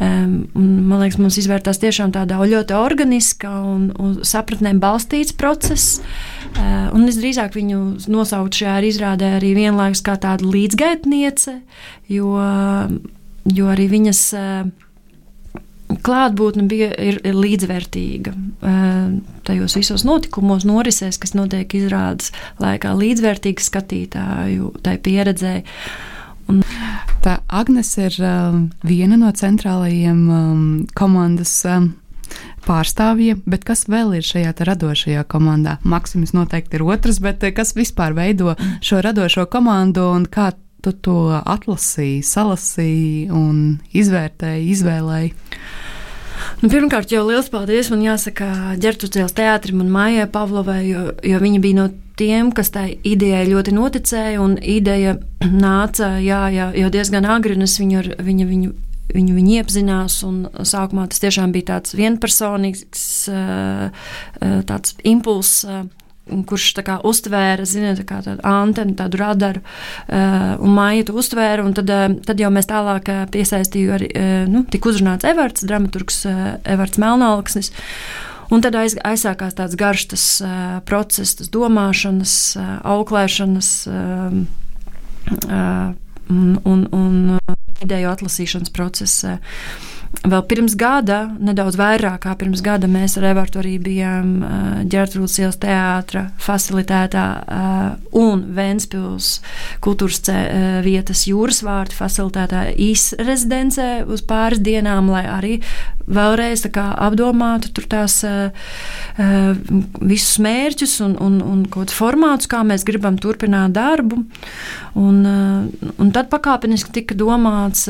Un, 0.00 0.70
man 0.88 1.04
liekas, 1.04 1.20
mums 1.20 1.38
izvērtās 1.42 1.80
tiešām 1.82 2.14
tādā 2.16 2.40
ļoti 2.42 2.76
organiska 2.76 3.52
un, 3.66 3.90
un 4.00 4.16
sapratnēm 4.26 4.80
balstīts 4.82 5.36
process. 5.36 6.00
Un 6.92 7.08
es 7.08 7.16
drīzāk 7.16 7.54
viņu 7.56 7.80
nosaucu 8.12 8.62
šajā 8.62 8.78
izrādē 8.90 9.36
arī 9.38 9.54
vienlaikus 9.56 10.02
kā 10.04 10.18
tādu 10.20 10.50
līdzgaitniece, 10.52 11.58
jo, 12.12 12.34
jo 13.48 13.70
arī 13.72 13.86
viņas 13.92 14.22
klātbūtne 16.00 16.66
bija 16.70 16.90
ir, 17.00 17.18
ir 17.26 17.36
līdzvērtīga 17.36 18.32
tajos 19.46 19.76
visos 19.76 20.04
notikumos, 20.08 20.66
norisēs, 20.68 21.18
kas 21.20 21.34
notiek 21.36 21.74
izrādes 21.76 22.32
laikā, 22.62 22.94
līdzvērtīga 22.96 23.66
skatītāju 23.66 24.72
tai 24.84 24.96
pieredzē. 25.02 25.54
Un 26.50 26.62
tā 27.22 27.38
Agnes 27.48 27.92
ir 28.02 28.16
um, 28.26 28.64
viena 28.86 29.18
no 29.20 29.30
centrālajiem 29.36 30.22
um, 30.26 30.62
komandas 30.98 31.54
um, 31.70 31.92
pārstāvjiem, 32.66 33.42
bet 33.46 33.64
kas 33.68 33.86
vēl 33.90 34.16
ir 34.18 34.26
šajā 34.26 34.54
radošajā 34.68 35.24
komandā? 35.30 35.78
Maksims 35.84 36.34
noteikti 36.36 36.78
ir 36.78 36.86
otrs, 36.86 37.20
bet 37.22 37.44
eh, 37.44 37.54
kas 37.54 37.74
vispār 37.78 38.16
veido 38.16 38.56
šo 38.84 39.02
radošo 39.04 39.46
komandu 39.52 40.08
un 40.14 40.26
kā 40.26 40.52
tu 40.82 40.92
to 40.92 41.18
atlasīji, 41.38 42.22
salasīji 42.26 43.30
un 43.30 43.56
izvērtēji, 43.94 44.70
izvēlēji? 44.74 45.34
Nu, 46.62 46.70
pirmkārt, 46.70 47.12
jau 47.14 47.22
liels 47.26 47.50
paldies 47.52 47.90
man 47.92 48.02
jāsaka 48.02 48.76
ģērbtuves 48.82 49.34
teātrim 49.36 49.82
un 49.84 49.90
Mājai 49.94 50.26
Pavlovai, 50.30 50.80
jo, 50.88 51.04
jo 51.26 51.42
viņa 51.42 51.60
bija 51.62 51.78
no 51.78 51.88
tiem, 52.18 52.50
kas 52.54 52.72
tai 52.74 52.86
idejai 53.06 53.44
ļoti 53.50 53.74
noticēja, 53.76 54.48
ideja 54.74 55.16
nāca 55.66 56.16
jā, 56.22 56.44
jā, 56.54 56.70
jau 56.82 56.90
diezgan 56.94 57.28
agri, 57.30 57.56
un 57.58 57.66
es 57.68 57.78
viņu, 57.80 58.04
viņu, 58.18 58.48
viņu 58.50 58.72
viņu, 59.10 59.34
viņu 59.38 59.56
iepazinās. 59.60 60.20
Sākumā 60.68 61.08
tas 61.10 61.22
tiešām 61.22 61.54
bija 61.54 61.74
tāds 61.74 61.96
vienpersonīgs 61.98 63.08
eh, 63.32 64.06
eh, 64.40 64.62
tāds 64.68 64.96
impulss. 65.08 65.64
Eh, 65.66 65.82
kurš 66.22 66.68
kā, 66.86 67.00
uztvēra, 67.04 67.64
ziniet, 67.66 67.98
tā 68.06 68.20
tādu 68.22 68.38
antenu, 68.46 68.94
tādu 68.96 69.18
radaru, 69.18 69.60
uh, 70.06 70.52
un 70.62 70.78
to 71.04 71.16
uztvēra. 71.18 71.64
Tad, 71.74 71.90
uh, 71.90 72.14
tad 72.22 72.38
jau 72.40 72.50
mēs 72.54 72.70
tālāk 72.70 73.10
uh, 73.10 73.24
piesaistījām 73.34 73.96
arī, 73.96 74.08
uh, 74.14 74.44
nu, 74.48 74.62
tika 74.70 74.92
uzrunāts 74.92 75.26
Everts, 75.26 75.66
dramaturgs 75.66 76.22
uh, 76.30 76.44
Everts 76.62 77.02
Melnāksnis. 77.02 77.72
Un 78.54 78.62
tad 78.62 78.78
aiz, 78.78 78.94
aizsākās 79.02 79.58
tāds 79.58 79.74
garš 79.76 80.06
tas, 80.14 80.26
uh, 80.46 80.78
process, 80.86 81.34
tas 81.40 81.50
domāšanas, 81.52 82.36
uh, 82.54 82.70
auklēšanas. 82.94 83.72
Uh, 83.90 84.40
uh, 85.50 85.90
un, 86.30 86.60
un, 86.62 86.86
un 86.94 87.38
ideju 87.84 88.10
atlasīšanas 88.12 88.72
procesā. 88.74 89.38
Vēl 90.12 90.42
pirms 90.46 90.74
gada, 90.78 91.22
nedaudz 91.40 91.78
vairāk 91.80 92.20
kā 92.26 92.34
pirms 92.38 92.60
gada, 92.62 92.86
mēs 92.86 93.16
ar 93.18 93.24
Evertu 93.30 93.58
arī 93.62 93.72
bijām 93.82 94.34
ģērtrūdas 94.92 95.38
ielas 95.40 95.58
teātra 95.62 96.26
facilitētā 96.42 97.24
un 98.20 98.44
Vēnspils 98.54 99.32
kultūras 99.82 100.20
vietas 100.84 101.24
jūras 101.26 101.62
vārtu 101.64 101.96
facilitētā 101.96 102.68
īsrezidencē 102.76 103.88
uz 104.06 104.22
pāris 104.28 104.62
dienām, 104.62 105.10
lai 105.10 105.24
arī 105.26 105.56
vēlreiz 106.06 106.66
kā, 106.74 106.84
apdomātu 107.06 107.72
tās 107.90 108.20
visus 110.02 110.38
mērķus 110.42 110.98
un, 111.06 111.16
un, 111.22 111.40
un 111.42 111.64
kaut 111.66 111.88
kādus 111.88 111.98
formātus, 111.98 112.50
kā 112.50 112.62
mēs 112.66 112.84
gribam 112.86 113.18
turpināt 113.18 113.74
darbu. 113.74 114.22
Un, 114.98 115.22
un 115.96 116.10
tad 116.12 116.28
pakāpeniski 116.32 116.92
tika 116.92 117.16
domāts 117.18 117.86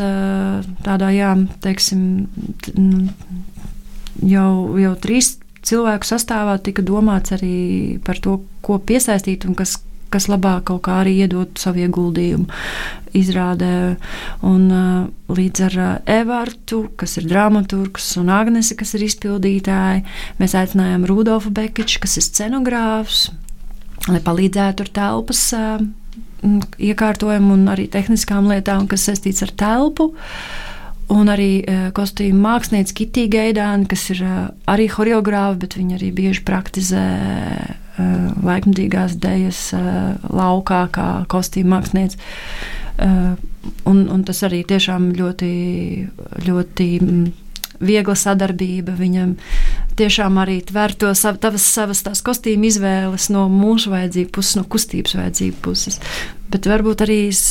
tādā, 0.86 1.10
jā, 1.16 1.32
teiksim, 1.64 2.11
jau, 4.20 4.52
jau 4.80 4.92
trīs 5.02 5.36
cilvēku 5.66 6.08
sastāvā 6.08 6.58
tika 6.62 6.84
domāts 6.84 7.34
arī 7.36 7.98
par 8.04 8.20
to, 8.22 8.40
ko 8.64 8.78
piesaistīt 8.82 9.46
un 9.46 9.56
kas, 9.58 9.76
kas 10.12 10.28
labāk 10.30 10.66
kaut 10.70 10.82
kā 10.86 10.98
arī 11.02 11.14
iedot 11.24 11.60
savu 11.60 11.84
ieguldījumu 11.84 12.48
izrādē. 13.16 13.74
Un, 14.48 14.66
līdz 15.32 15.64
ar 15.68 15.78
Evartu, 16.10 16.84
kas 17.00 17.16
ir 17.20 17.28
dramaturgs, 17.30 18.14
un 18.20 18.32
Agnesi, 18.32 18.76
kas 18.78 18.94
ir 18.98 19.06
izpildītāji, 19.06 20.04
mēs 20.40 20.56
aicinājām 20.58 21.06
Rudolfu 21.08 21.52
Bekiču, 21.54 22.02
kas 22.02 22.18
ir 22.18 22.26
scenogrāfs, 22.26 23.26
lai 24.10 24.22
palīdzētu 24.24 24.86
ar 24.86 24.94
telpas 24.98 25.46
iekārtojumu 26.82 27.54
un 27.54 27.68
arī 27.70 27.86
tehniskām 27.92 28.48
lietām, 28.50 28.88
kas 28.90 29.06
saistīts 29.06 29.44
ar 29.46 29.52
telpu. 29.62 30.10
Uh, 30.10 30.71
Un 31.12 31.28
arī 31.28 31.50
uh, 31.60 31.86
kostīmu 31.96 32.40
mākslinieca 32.40 32.96
Kitija 32.96 33.30
Gaidāna, 33.32 33.88
kas 33.90 34.08
ir 34.14 34.22
uh, 34.24 34.42
arī 34.70 34.88
horeogrāfa, 34.92 35.58
bet 35.64 35.76
viņa 35.76 35.98
arī 35.98 36.10
bieži 36.16 36.44
praktizē 36.48 37.06
uh, 37.62 37.74
laikmatīgās 38.42 39.18
dēļas 39.20 39.62
laukā, 40.32 40.86
kā 40.94 41.08
kostīmu 41.32 41.74
mākslinieca. 41.74 42.16
Un, 43.88 43.98
un 44.10 44.22
tas 44.26 44.42
arī 44.46 44.60
tiešām 44.68 45.12
ļoti, 45.16 45.52
ļoti 46.46 46.86
viegla 47.82 48.16
sadarbība. 48.18 48.94
Viņam 48.98 49.36
tiešām 49.98 50.38
arī 50.42 50.60
tver 50.66 50.94
to 50.98 51.12
sav, 51.18 51.38
tavas, 51.42 51.66
savas 51.66 52.02
tās 52.06 52.22
kostīmu 52.24 52.68
izvēles 52.70 53.28
no 53.34 53.46
mūsu 53.52 53.92
vajadzību 53.92 54.32
puses, 54.34 54.58
no 54.58 54.66
kustības 54.70 55.16
vajadzību 55.18 55.62
puses. 55.64 56.00
Bet 56.52 56.68
varbūt 56.70 57.04
arī 57.06 57.18
es 57.30 57.44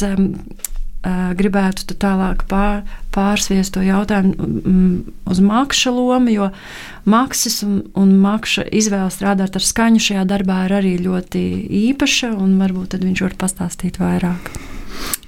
gribētu 1.02 1.96
tālāk 1.98 2.44
pār, 2.50 2.84
pārsviest 3.16 3.74
to 3.74 3.82
jautājumu 3.82 4.36
mm, 4.38 5.14
uz 5.34 5.40
makša 5.42 5.94
lomu, 5.96 6.30
jo 6.30 6.50
maksis 7.10 7.62
un, 7.66 7.80
un 7.98 8.14
makša 8.22 8.68
izvēle 8.70 9.10
strādāt 9.14 9.58
ar 9.58 9.66
skaņu 9.66 10.04
šajā 10.08 10.28
darbā 10.30 10.66
ir 10.68 10.78
arī 10.82 10.98
ļoti 11.02 11.42
īpaša, 11.88 12.36
un 12.38 12.60
varbūt 12.62 13.00
viņš 13.02 13.26
var 13.26 13.40
pastāstīt 13.46 13.98
vairāk. 14.02 14.54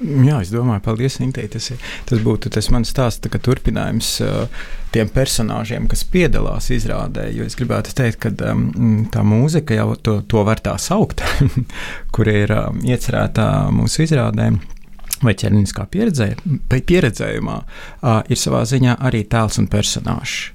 Jā, 0.04 0.42
es 0.44 0.52
domāju, 0.52 0.84
paldies, 0.84 1.16
Intē. 1.24 1.46
Tas, 1.50 1.70
ir, 1.74 1.84
tas 2.10 2.22
būtu 2.22 2.52
tas 2.54 2.68
mans 2.74 2.92
stāsts, 2.92 3.24
turpinājums 3.24 4.10
uh, 4.22 4.66
tiem 4.94 5.10
personāžiem, 5.10 5.88
kas 5.90 6.04
piedalās 6.06 6.70
izrādē. 6.76 7.30
Jo 7.34 7.48
es 7.48 7.56
gribētu 7.58 7.96
teikt, 7.98 8.20
ka 8.26 8.52
um, 8.52 9.08
tā 9.14 9.24
mūzika 9.26 9.78
jau 9.80 9.94
to, 9.96 10.20
to 10.30 10.44
var 10.46 10.62
tā 10.64 10.76
saukt, 10.82 11.24
kur 12.14 12.30
ir 12.30 12.54
iecerēta 12.84 13.48
mūsu 13.74 14.06
izrādēm 14.06 14.60
vai 15.24 15.36
ķermeniskā 15.40 15.88
pieredzē, 15.92 16.34
pieredzējumā 16.74 17.58
uh, 17.60 18.22
ir 18.30 18.40
savā 18.40 18.64
ziņā 18.70 18.98
arī 19.04 19.24
tēls 19.30 19.60
un 19.62 19.70
personāžs. 19.72 20.52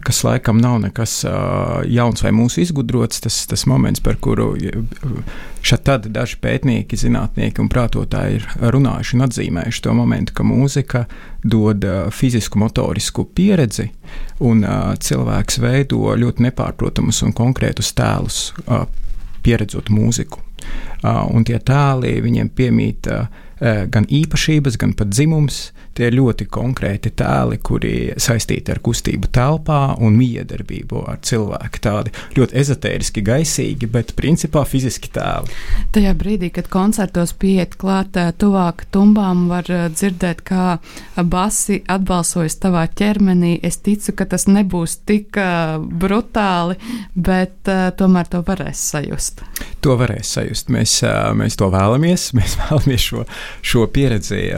Kas 0.00 0.22
laikam 0.24 0.58
nav 0.58 0.78
nekas 0.80 1.26
jauns 1.92 2.22
vai 2.24 2.30
mūsu 2.32 2.62
izgudrots, 2.62 3.20
tas, 3.20 3.42
tas 3.50 3.66
moments, 3.68 4.00
par 4.00 4.16
kuru 4.16 4.54
šeit 5.60 5.90
daži 6.08 6.38
pētnieki, 6.40 6.96
zinātnieki 6.96 7.60
un 7.60 7.68
prātotāji 7.68 8.38
ir 8.38 8.46
runājuši 8.72 9.18
un 9.18 9.26
atzīmējuši 9.26 9.82
to 9.84 9.96
momentu, 9.98 10.32
ka 10.38 10.46
mūzika 10.48 11.02
dod 11.44 11.84
fizisku, 12.16 12.56
motorisku 12.62 13.26
pieredzi, 13.28 13.90
un 14.40 14.64
cilvēks 15.04 15.60
veido 15.60 16.16
ļoti 16.16 16.48
nepārprotamus 16.48 17.20
un 17.28 17.36
konkrētus 17.36 17.92
tēlus, 17.98 18.40
pieredzot 19.44 19.92
mūziku. 19.92 20.40
Un 21.04 21.44
tie 21.44 21.60
tēli 21.60 22.16
viņiem 22.24 22.48
piemīt 22.56 23.12
Eh, 23.12 23.26
gan 23.60 24.06
īpašības, 24.06 24.78
gan 24.80 24.94
pat 24.98 25.10
dzimums. 25.12 25.68
Tie 25.98 26.06
ir 26.06 26.14
ļoti 26.14 26.44
konkrēti 26.46 27.10
tēli, 27.18 27.56
kuri 27.58 27.92
saistīti 28.22 28.70
ar 28.70 28.78
kustību 28.86 29.32
telpā 29.34 29.96
un 29.98 30.14
miedarbību 30.14 31.00
ar 31.10 31.18
cilvēku. 31.26 31.80
Tādi 31.82 32.12
ļoti 32.36 32.54
ezotēriski, 32.60 33.24
gaisīgi, 33.26 33.88
bet 33.90 34.12
principā 34.14 34.62
fiziski 34.62 35.10
tēli. 35.16 35.50
Tajā 35.96 36.12
brīdī, 36.20 36.52
kad 36.54 36.70
koncertos 36.70 37.34
pieiet 37.34 37.74
klāt 37.80 38.14
eh, 38.14 38.30
tuvāk 38.30 38.84
tumbām, 38.94 39.48
var 39.50 39.66
eh, 39.74 39.88
dzirdēt, 39.90 40.44
kā 40.46 40.78
basi 41.26 41.80
atbalsojas 41.90 42.60
tavā 42.62 42.86
ķermenī. 42.94 43.56
Es 43.66 43.80
ticu, 43.82 44.14
ka 44.14 44.28
tas 44.30 44.46
nebūs 44.46 45.00
tik 45.08 45.34
brutāli, 45.98 46.78
bet 47.14 47.66
tomēr 47.98 48.30
to 48.30 48.44
varēs 48.46 48.84
sajust. 48.92 49.42
To 49.82 49.98
varēs 49.98 50.30
sajust. 50.38 50.70
Mēs, 50.70 51.00
mēs 51.38 51.58
to 51.58 51.72
vēlamies. 51.74 52.30
Mēs 52.38 52.54
vēlamies 52.60 53.02
šo 53.02 53.26
šo 53.62 53.86
pieredzi, 53.92 54.48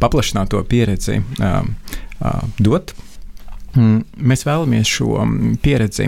paplašināto 0.00 0.62
pieredzi 0.68 1.20
dot. 2.58 2.94
Mm, 3.74 4.04
mēs 4.30 4.44
vēlamies 4.46 4.86
šo 4.86 5.16
mm, 5.24 5.56
pieredzi, 5.62 6.06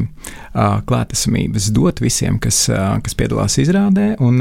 klātesamības 0.86 1.72
dot 1.74 1.98
visiem, 2.02 2.38
kas, 2.42 2.68
kas 3.02 3.18
piedalās 3.18 3.58
izrādē, 3.58 4.12
un 4.22 4.38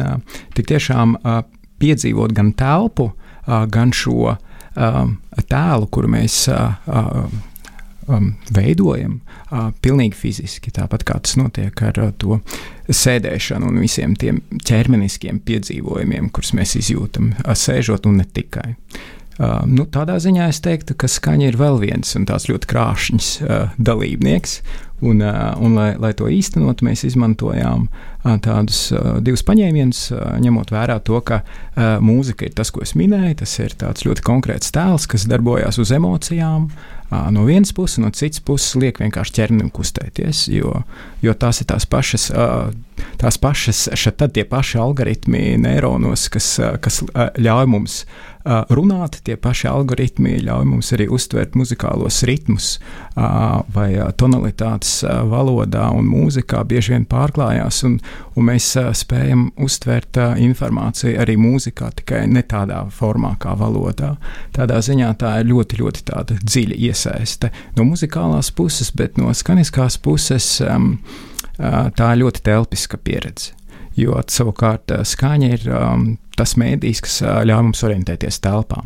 tik 0.53 0.69
tiešām 0.69 1.15
piedzīvot 1.81 2.35
gan 2.37 2.53
telpu, 2.57 3.09
gan 3.45 3.93
šo 3.95 4.35
tēlu, 4.75 5.89
kuru 5.89 6.11
mēs 6.13 6.43
veidojam 8.53 9.19
pilnīgi 9.81 10.17
fiziski, 10.19 10.73
tāpat 10.75 11.05
kā 11.07 11.17
tas 11.25 11.37
notiek 11.39 11.81
ar 11.87 12.01
to 12.21 12.39
sēdēšanu 12.89 13.71
un 13.71 13.81
visiem 13.81 14.15
tiem 14.19 14.41
ķermeniskiem 14.65 15.41
piedzīvojumiem, 15.45 16.29
kurus 16.33 16.53
mēs 16.57 16.75
izjūtam, 16.81 17.33
sēžot 17.45 18.07
un 18.09 18.21
ne 18.21 18.27
tikai. 18.29 18.75
Uh, 19.35 19.65
nu, 19.67 19.83
tādā 19.91 20.15
ziņā 20.23 20.45
es 20.47 20.61
teiktu, 20.63 20.95
ka 20.95 21.09
skaņa 21.11 21.49
ir 21.49 21.57
vēl 21.59 21.81
viens 21.81 22.13
un 22.15 22.23
tāds 22.29 22.47
ļoti 22.47 22.69
krāšņs 22.71 23.31
uh, 23.43 23.73
dalībnieks. 23.75 24.61
Un, 25.05 25.21
un 25.21 25.77
lai, 25.77 25.91
lai 26.01 26.11
to 26.17 26.25
īstenot, 26.31 26.81
mēs 26.85 27.03
izmantojām 27.05 27.87
tādus 28.41 28.87
divus 29.21 29.43
paņēmienus, 29.45 30.07
ņemot 30.41 30.73
vērā 30.73 30.97
to, 31.05 31.19
ka 31.21 31.43
mūzika 32.01 32.47
ir 32.47 32.55
tas, 32.57 32.71
ko 32.73 32.81
es 32.85 32.95
minēju. 32.97 33.37
Tas 33.43 33.53
ir 33.61 33.75
tāds 33.77 34.05
ļoti 34.07 34.25
konkrēts 34.25 34.73
tēls, 34.73 35.05
kas 35.11 35.27
darbojas 35.29 35.77
uz 35.81 35.93
emocijām. 35.93 36.71
No 37.31 37.45
vienas 37.45 37.69
puses, 37.75 37.99
no 38.01 38.09
citas 38.17 38.41
puses, 38.41 38.73
liek 38.81 38.97
vienkārši 38.99 39.35
ķermenim 39.37 39.69
kustēties, 39.73 40.47
jo, 40.49 40.79
jo 41.21 41.35
tās 41.37 41.61
ir 41.61 41.69
tās 41.69 41.85
pašas, 41.85 42.31
tās 43.21 43.37
pašas, 43.41 43.83
šeit 43.93 44.25
tie 44.33 44.45
paši 44.49 44.81
algoritmi 44.81 45.53
neironos, 45.61 46.25
kas, 46.33 46.55
kas 46.81 47.03
ļauj 47.37 47.69
mums 47.69 48.01
runāt, 48.45 49.19
tie 49.25 49.35
paši 49.41 49.67
algoritmi 49.71 50.35
ļauj 50.45 50.67
mums 50.69 50.91
arī 50.93 51.07
uztvert 51.11 51.55
muzikālos 51.57 52.21
ritmus 52.27 52.75
vai 53.15 53.87
tonalitātes 54.17 54.99
valodā 55.31 55.87
un 55.95 56.05
mūzikā 56.09 56.61
bieži 56.69 56.93
vien 56.93 57.07
pārklājās, 57.09 57.81
un, 57.87 57.97
un 58.35 58.47
mēs 58.51 58.69
spējam 59.01 59.47
uztvert 59.65 60.19
informāciju 60.41 61.17
arī 61.21 61.37
mūzikā, 61.41 61.91
tikai 62.01 62.25
ne 62.29 62.45
tādā 62.45 62.83
formā 62.93 63.35
kā 63.41 63.55
valodā. 63.57 64.15
Tādā 64.55 64.79
ziņā 64.85 65.11
tā 65.21 65.39
ir 65.41 65.49
ļoti, 65.49 65.81
ļoti 65.81 66.05
tāda 66.11 66.37
dziļa 66.43 66.79
iesaiste 66.89 67.51
no 67.79 67.89
muzikālās 67.89 68.53
puses, 68.55 68.93
bet 68.93 69.17
no 69.17 69.33
skaniskās 69.33 69.97
puses 69.97 70.59
tā 71.57 72.13
ir 72.13 72.21
ļoti 72.21 72.45
telpiska 72.45 73.01
pieredze 73.01 73.55
jo 73.95 74.19
savukārt 74.27 74.91
skaņa 75.07 75.51
ir 75.55 75.65
um, 75.71 76.05
tas 76.39 76.55
mēdījis, 76.59 77.01
kas 77.05 77.17
ļauj 77.47 77.63
mums 77.69 77.83
orientēties 77.87 78.41
telpā. 78.43 78.81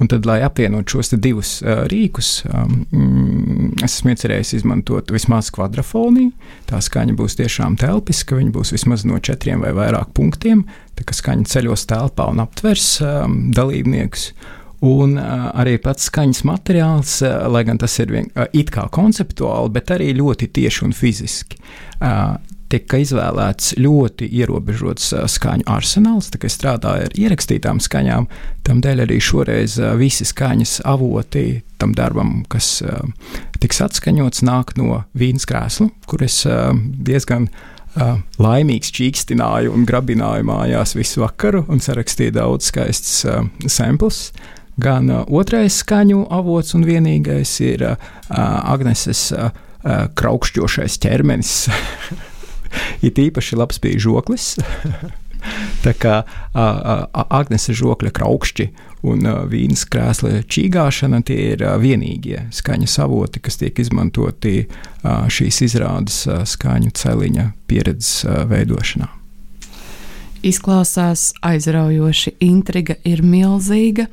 Un 0.00 0.10
tad, 0.12 0.26
lai 0.28 0.40
apvienotu 0.44 0.96
šos 0.96 1.14
divus 1.20 1.58
rīkus, 1.92 2.30
mm, 2.46 3.84
es 3.84 3.98
esmu 3.98 4.12
iecerējis 4.12 4.56
izmantot 4.60 5.12
vismaz 5.14 5.50
kvadrafoniju. 5.54 6.32
Tā 6.68 6.82
skaņa 6.84 7.16
būs 7.16 7.38
tiešām 7.40 7.78
telpiska, 7.80 8.36
viņa 8.38 8.52
būs 8.56 8.74
vismaz 8.76 9.06
no 9.08 9.20
četriem 9.20 9.64
vai 9.64 9.72
vairāk 9.76 10.12
punktiem. 10.16 10.66
Tā 10.96 11.06
kā 11.06 11.16
skaņa 11.16 11.48
ceļos 11.52 11.86
telpā 11.88 12.28
un 12.32 12.44
aptvers 12.44 12.96
dalībniekus. 13.56 14.30
Un 14.86 15.16
arī 15.16 15.78
pats 15.80 16.10
skaņas 16.10 16.42
materiāls, 16.44 17.22
lai 17.24 17.62
gan 17.64 17.80
tas 17.80 17.94
ir 18.02 18.12
vien, 18.12 18.28
it 18.52 18.68
kā 18.74 18.84
konceptuāli, 18.92 19.72
bet 19.72 19.94
arī 19.94 20.10
ļoti 20.18 20.50
tieši 20.58 20.84
un 20.84 20.92
fiziski. 20.96 21.56
Tika 22.66 22.98
izvēlēts 22.98 23.76
ļoti 23.78 24.26
ierobežots 24.40 25.12
skaņu 25.30 25.68
arsenāls, 25.70 26.32
tā 26.32 26.40
kā 26.42 26.50
strādāja 26.50 27.06
ar 27.06 27.14
ierakstītām 27.14 27.78
skaņām. 27.82 28.26
Tādēļ 28.66 29.04
arī 29.04 29.20
šoreiz 29.22 29.76
visi 30.00 30.26
skaņas 30.26 30.80
avoti 30.88 31.62
tam 31.78 31.94
darbam, 31.94 32.40
kas 32.50 32.80
tiks 33.62 33.82
atskaņots, 33.86 34.42
nāk 34.46 34.74
no 34.80 35.04
vīnas 35.14 35.46
krēsla, 35.46 35.92
kur 36.10 36.26
es 36.26 36.42
diezgan 36.46 37.46
laimīgs 38.42 38.90
čīkstināju 38.98 39.72
un 39.72 39.86
grabināju 39.88 40.50
mājās 40.50 40.96
visu 40.98 41.22
vakaru 41.22 41.64
un 41.70 41.80
sarakstīju 41.80 42.34
daudz 42.36 42.72
skaistas 42.72 43.22
samples. 43.72 44.30
Gan 44.82 45.08
otrais 45.08 45.78
skaņu 45.80 46.26
avots 46.34 46.74
un 46.76 46.82
vienīgais 46.84 47.54
ir 47.64 47.86
Agneses 48.28 49.28
kraukšķošais 50.18 50.98
ķermenis. 51.06 51.60
It 53.04 53.20
īpaši 53.20 53.58
labs 53.58 53.80
bija 53.82 54.02
žoklis. 54.08 54.54
Tā 55.84 55.92
kā 55.94 56.14
Agnese 56.54 57.74
žokļa 57.76 58.10
kraukšķi 58.16 58.66
un 59.06 59.28
vīnas 59.50 59.84
krēsla 59.90 60.40
čīgāšana 60.50 61.20
tie 61.26 61.36
ir 61.52 61.62
vienīgie 61.82 62.48
skaņas 62.54 62.96
avoti, 63.04 63.42
kas 63.44 63.60
tiek 63.60 63.78
izmantoti 63.78 64.64
šīs 65.04 65.62
izrādes 65.68 66.24
skaņu 66.56 66.90
celiņa 66.98 67.46
pieredzes 67.70 68.24
veidošanā. 68.50 69.12
Izklausās 70.46 71.32
aizraujoši, 71.42 72.36
intriga 72.44 72.94
ir 73.08 73.22
milzīga. 73.24 74.06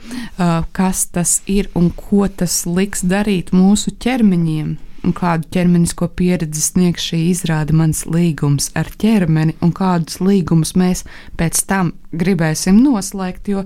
Kas 0.74 1.06
tas 1.14 1.42
ir 1.52 1.70
un 1.78 1.92
ko 1.94 2.26
tas 2.28 2.64
liks 2.66 3.04
darīt 3.06 3.52
mūsu 3.54 3.94
ķermeņiem? 4.02 4.78
Un 5.04 5.14
kādu 5.16 5.50
ķermenisko 5.54 6.08
pieredzi 6.18 6.62
sniegs 6.64 7.04
šī 7.10 7.20
izrāde 7.32 7.76
mans 7.76 8.06
līgums 8.10 8.70
ar 8.80 8.90
ķermeni, 9.00 9.58
un 9.64 9.74
kādus 9.76 10.22
līgumus 10.24 10.74
mēs 10.80 11.04
pēc 11.40 11.60
tam 11.70 11.92
gribēsim 12.14 12.80
noslēgt, 12.84 13.50
jo 13.52 13.64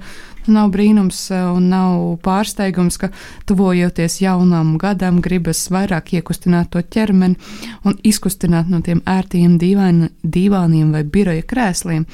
nav 0.48 0.72
brīnums 0.74 1.20
eh, 1.36 1.46
un 1.52 1.70
nav 1.72 2.04
pārsteigums, 2.26 3.00
ka 3.02 3.12
tuvojoties 3.50 4.22
jaunam 4.24 4.76
gadam, 4.82 5.22
gribas 5.22 5.68
vairāk 5.74 6.16
iekustināt 6.18 6.72
to 6.74 6.82
ķermeni 6.82 7.38
un 7.86 7.98
izkustināt 8.08 8.72
no 8.72 8.82
tiem 8.86 9.04
ērtiem 9.06 9.58
dīvāniem 9.62 10.94
vai 10.96 11.04
biroja 11.04 11.46
krēsliem. 11.48 12.08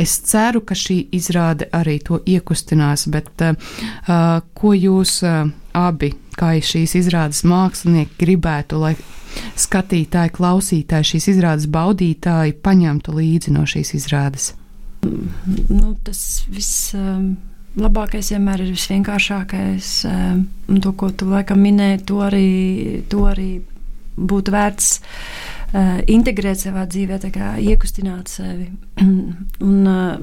Es 0.00 0.16
ceru, 0.24 0.62
ka 0.66 0.74
šī 0.74 0.96
izrāde 1.14 1.68
arī 1.76 1.98
to 2.02 2.18
iekustinās, 2.26 3.04
bet 3.12 3.44
uh, 3.44 4.40
ko 4.56 4.72
jūs 4.72 5.18
uh, 5.28 5.50
abi, 5.76 6.14
kā 6.38 6.54
šīs 6.62 6.96
izrādes 7.02 7.42
mākslinieki, 7.48 8.18
gribētu, 8.20 8.80
lai 8.82 8.96
skatītāji, 9.58 10.34
klausītāji, 10.36 11.14
šīs 11.14 11.30
izrādes 11.36 11.70
baudītāji 11.72 12.58
paņemtu 12.64 13.16
līdzi 13.16 13.54
no 13.56 13.64
šīs 13.68 13.94
izrādes? 14.00 14.52
Nu, 15.02 15.96
tas 16.04 16.44
viss. 16.50 16.92
Um 16.98 17.32
labākais 17.78 18.32
vienmēr 18.34 18.64
ir 18.64 18.72
visvienkāršākais. 18.74 19.92
Un 20.68 20.80
to, 20.84 20.92
ko 20.92 21.10
tu 21.10 21.28
laikam 21.30 21.62
minēji, 21.64 22.02
to 22.08 22.20
arī, 22.24 22.48
to 23.08 23.24
arī 23.30 23.50
būtu 24.12 24.52
vērts 24.52 24.88
uh, 24.98 26.00
integrēt 26.12 26.60
savā 26.60 26.84
dzīvē, 26.88 27.18
kā 27.32 27.54
iekustināt 27.64 28.32
sevi. 28.32 28.68
un, 29.68 29.78
uh, 29.88 30.18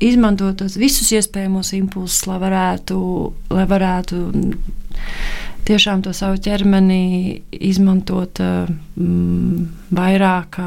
izmantot 0.00 0.58
tos 0.60 0.76
visus 0.80 1.10
iespējamos 1.14 1.74
impulsus, 1.78 2.24
lai 2.28 2.38
varētu, 2.42 2.98
lai 3.52 3.66
varētu 3.68 4.20
tiešām 5.68 6.02
to 6.04 6.12
savu 6.16 6.40
ķermeni 6.42 7.40
izmantot 7.70 8.40
mm, 8.40 9.66
vairāk 9.94 10.60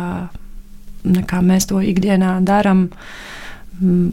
nekā 1.04 1.41
mēs 1.43 1.67
to 1.69 1.82
ikdienā 1.84 2.38
darām. 2.46 2.88
Mm, 3.82 4.12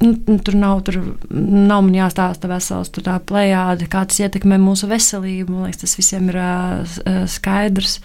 nu, 0.00 0.38
tur 0.44 0.56
nav, 0.56 0.82
tur 0.86 1.00
nav 1.30 1.82
man 1.84 1.96
jāstāsta 1.96 2.48
vesels 2.50 2.92
tā 2.94 3.18
plējāde, 3.20 3.88
kā 3.90 4.06
tas 4.08 4.22
ietekmē 4.24 4.60
mūsu 4.62 4.88
veselību. 4.90 5.52
Man 5.52 5.68
liekas, 5.68 5.82
tas 5.84 5.98
visiem 5.98 6.30
ir 6.32 6.40
uh, 6.40 7.26
skaidrs. 7.28 7.98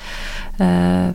Uh, 0.60 1.14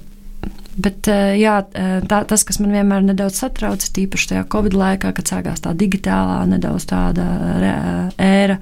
Bet 0.81 1.11
eh, 1.11 1.35
jā, 1.40 1.59
eh, 1.75 1.99
tā, 2.09 2.23
tas, 2.29 2.45
kas 2.47 2.61
man 2.62 2.75
vienmēr 2.77 3.05
nedaudz 3.11 3.43
satrauc, 3.43 3.85
ir 3.85 3.95
tīpaši 3.99 4.33
tajā 4.33 4.49
Covid 4.53 4.77
laikā, 4.79 5.12
kad 5.16 5.33
sākās 5.33 5.64
tā 5.64 5.75
digitālā, 5.77 6.43
nedaudz 6.51 6.88
tāda 6.90 7.27
ēra 8.16 8.61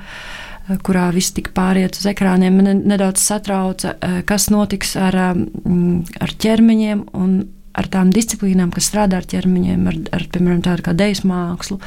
kurā 0.84 1.08
viss 1.14 1.32
tika 1.32 1.52
pāriet 1.56 1.96
uz 1.96 2.06
ekrāniem, 2.10 2.58
man 2.58 2.82
nedaudz 2.88 3.22
satrauca, 3.24 3.94
eh, 4.00 4.18
kas 4.28 4.50
notiks 4.52 4.96
ar, 5.00 5.16
ar 5.16 6.34
ķermeņiem 6.44 7.06
un 7.16 7.38
ar 7.78 7.86
tām 7.86 8.08
disciplīnām, 8.10 8.72
kas 8.74 8.88
strādā 8.90 9.20
ar 9.20 9.26
ķermeņiem, 9.28 9.84
ar, 9.86 9.98
ar 10.16 10.24
piemēram, 10.34 10.62
tādu 10.66 10.82
kā 10.82 10.94
dēļu 10.98 11.28
mākslu. 11.30 11.78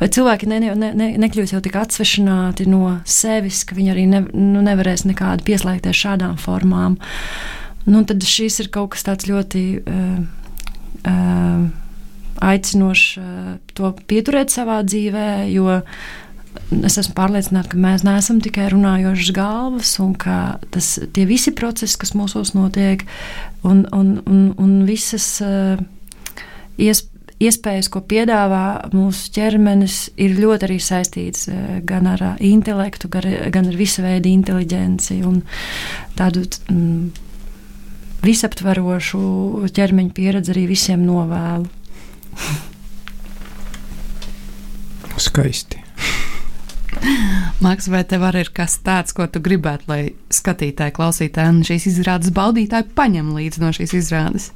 Vai 0.00 0.08
cilvēki 0.08 0.48
ne, 0.48 0.60
ne, 0.72 0.92
ne, 0.96 1.08
nekļūs 1.20 1.52
jau 1.52 1.60
tik 1.60 1.76
atsvešināti 1.76 2.64
no 2.70 3.00
sevis, 3.04 3.60
ka 3.68 3.76
viņi 3.76 3.92
arī 3.92 4.06
ne, 4.08 4.22
nu, 4.32 4.64
nevarēs 4.64 5.04
nekādi 5.04 5.44
pieslēgties 5.50 6.00
šādām 6.06 6.40
formām. 6.40 6.96
Uh, 6.96 7.63
nu, 7.86 8.02
tad 8.08 8.24
šis 8.24 8.60
ir 8.64 8.70
kaut 8.74 8.94
kas 8.94 9.06
tāds 9.06 9.28
ļoti 9.28 9.64
uh, 9.80 10.18
uh, 11.04 11.64
aicinošs 12.44 13.06
uh, 13.20 13.48
to 13.76 13.94
pieturēt 14.10 14.54
savā 14.54 14.80
dzīvē, 14.86 15.28
jo 15.52 15.80
es 16.86 16.98
esmu 17.00 17.16
pārliecināta, 17.16 17.72
ka 17.72 17.80
mēs 17.82 18.04
neesam 18.06 18.38
tikai 18.44 18.68
runājošas 18.72 19.32
galvas, 19.34 19.96
un 20.02 20.12
ka 20.18 20.60
tas, 20.74 20.94
tie 21.16 21.24
visi 21.28 21.54
procesi, 21.56 21.98
kas 21.98 22.14
mūsos 22.14 22.54
notiek, 22.54 23.02
un, 23.66 23.82
un, 23.92 24.20
un, 24.26 24.46
un 24.60 24.78
visas 24.88 25.42
iespējas 26.78 27.10
iespējas, 27.42 27.88
ko 27.92 28.02
piedāvā 28.06 28.90
mūsu 28.94 29.32
ķermenis, 29.34 29.98
ir 30.20 30.36
ļoti 30.38 30.68
arī 30.68 30.78
saistīts 30.82 31.48
gan 31.86 32.08
ar 32.10 32.24
intelektu, 32.44 33.10
gan 33.10 33.70
ar 33.70 33.78
visu 33.78 34.04
veidu 34.04 34.30
inteligenci 34.30 35.20
un 35.26 35.42
tādu 36.18 36.44
mm, 36.70 37.24
visaptverošu 38.26 39.22
ķermeņa 39.74 40.14
pieredzi 40.16 40.54
arī 40.54 40.66
visiem 40.70 41.06
novēlu. 41.06 41.70
Skaisti. 45.20 45.84
Maks, 47.64 47.86
vai 47.92 48.02
tev 48.08 48.24
arī 48.26 48.44
ir 48.44 48.50
kas 48.54 48.76
tāds, 48.84 49.14
ko 49.16 49.26
tu 49.30 49.40
gribētu, 49.44 49.88
lai 49.90 50.00
skatītāji, 50.32 50.94
klausītāji 50.96 51.52
un 51.52 51.62
šīs 51.66 51.88
izrādes 51.92 52.32
baudītāji 52.34 52.90
paņem 52.96 53.32
līdzi 53.36 53.62
no 53.62 53.72
šīs 53.76 53.94
izrādes? 54.00 54.50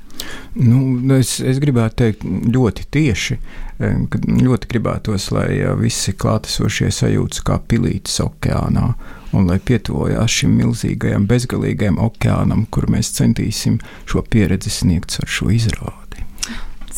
Nu, 0.59 0.81
es, 1.19 1.37
es 1.45 1.61
gribētu 1.63 2.01
teikt 2.03 2.25
ļoti 2.27 2.87
tieši, 2.95 3.39
ka 3.79 4.21
ļoti 4.27 4.71
gribētos, 4.73 5.29
lai 5.35 5.51
visi 5.79 6.15
klātesošie 6.19 6.91
sajūtas 6.95 7.45
kā 7.47 7.61
pilītes 7.71 8.19
okeānā, 8.25 8.91
un 9.37 9.49
lai 9.51 9.59
pietuvojās 9.61 10.41
šim 10.41 10.57
milzīgajam, 10.59 11.27
bezgalīgajam 11.29 12.01
okeānam, 12.03 12.67
kur 12.73 12.89
mēs 12.93 13.13
centīsim 13.19 13.79
šo 14.09 14.25
pieredzi 14.25 14.73
sniegt 14.73 15.19
ar 15.23 15.29
šo 15.29 15.51
izrādi. 15.55 16.08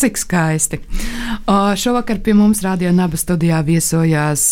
Cik 0.01 0.19
skaisti. 0.19 0.79
O, 1.47 1.77
šovakar 1.77 2.19
pie 2.25 2.33
mums 2.35 2.63
radio 2.65 2.89
naba 2.93 3.19
studijā 3.21 3.59
viesojās 3.61 4.45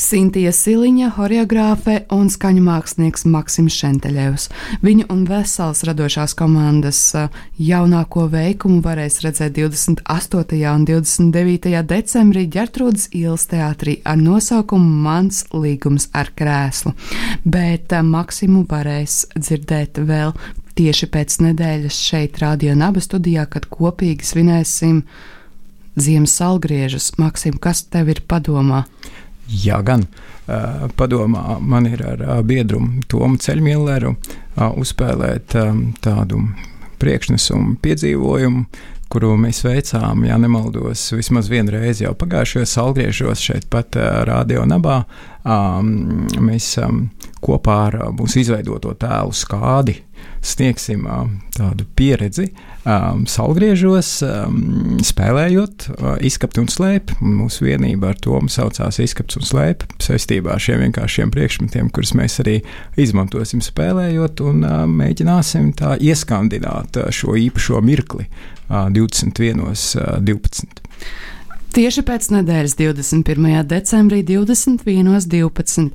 Sintija 0.00 0.48
Siliņa, 0.56 1.10
horeogrāfe 1.18 1.98
un 2.16 2.30
skaņu 2.32 2.62
mākslinieks 2.64 3.26
Maksims 3.28 3.76
Šenteļevs. 3.76 4.46
Viņu 4.80 5.04
un 5.12 5.26
vesels 5.28 5.84
radošās 5.84 6.32
komandas 6.38 7.02
jaunāko 7.60 8.30
veikumu 8.32 8.80
varēs 8.86 9.20
redzēt 9.26 9.58
28. 9.58 10.62
un 10.72 10.86
29. 10.88 11.74
decembrī 11.90 12.46
Ģertrūdas 12.54 13.10
ielas 13.12 13.44
teātrī 13.50 13.98
ar 14.08 14.16
nosaukumu 14.16 15.02
Mans 15.04 15.42
līgums 15.52 16.08
ar 16.16 16.32
krēslu. 16.32 16.94
Bet 17.44 17.92
Maksimu 17.92 18.64
varēs 18.72 19.26
dzirdēt 19.36 20.00
vēl 20.08 20.32
tieši 20.78 21.10
pēc 21.10 21.40
nedēļas 21.42 21.98
šeit, 22.08 22.38
Radio 22.42 22.76
Naba 22.78 23.02
studijā, 23.02 23.48
kad 23.50 23.66
kopīgi 23.72 24.26
svinēsim 24.26 25.02
ziemas 25.98 26.36
salgriežus. 26.38 27.12
Maksim, 27.18 27.58
kas 27.58 27.82
tev 27.90 28.12
ir 28.14 28.22
padomā? 28.30 28.84
Jā, 29.48 29.80
gan 29.82 30.06
padomā 30.96 31.58
man 31.60 31.88
ir 31.88 32.02
ar 32.04 32.22
uh, 32.22 32.36
biedru 32.46 32.80
Tomu 33.08 33.40
Ceļmilleru 33.40 34.14
uzspēlēt 34.58 35.54
tādu 36.04 36.40
priekšnesumu 36.98 37.76
piedzīvojumu, 37.82 38.64
kuru 39.12 39.34
mēs 39.40 39.60
veicām, 39.64 40.24
ja 40.26 40.38
nemaldos, 40.40 41.04
vismaz 41.14 41.48
vienu 41.52 41.76
reizi 41.76 42.04
jau 42.04 42.14
pagājušajos 42.18 42.74
salgriežos 42.74 43.44
šeit 43.44 43.68
pat 43.70 43.96
Radio 44.28 44.64
Nabā. 44.68 44.98
Mēs 46.42 46.72
kopā 47.44 47.78
ar 47.86 47.98
mūsu 48.18 48.42
izveidoto 48.42 48.96
tēlu 48.98 49.36
skādi 49.36 49.94
sniegsim 50.44 51.06
tādu 51.56 51.84
pieredzi 51.98 52.46
salgriežos, 53.28 54.22
spēlējot 55.08 55.88
izkapt 56.24 56.58
un 56.62 56.68
slēp. 56.70 57.10
Mūsu 57.20 57.64
vienība 57.66 58.08
ar 58.12 58.18
to 58.22 58.38
saucās 58.52 58.98
izkapts 59.02 59.36
un 59.40 59.44
slēp 59.48 59.78
saistībā 60.02 60.48
ar 60.54 60.60
šiem 60.62 60.78
vienkāršiem 60.86 61.28
priekšmetiem, 61.34 61.86
kurus 61.94 62.12
mēs 62.18 62.34
arī 62.44 62.56
izmantosim 63.00 63.60
spēlējot 63.64 64.34
un 64.46 64.56
mēģināsim 64.94 65.64
tā 65.78 65.90
ieskandināt 66.00 66.90
šo 67.14 67.30
īpašo 67.38 67.78
mirkli 67.84 68.24
21.12. 68.68 70.82
Tieši 71.76 72.02
pēc 72.08 72.22
nedēļas 72.32 72.74
21. 72.78 73.66
decembrī 73.68 74.22
21.12. 74.26 75.90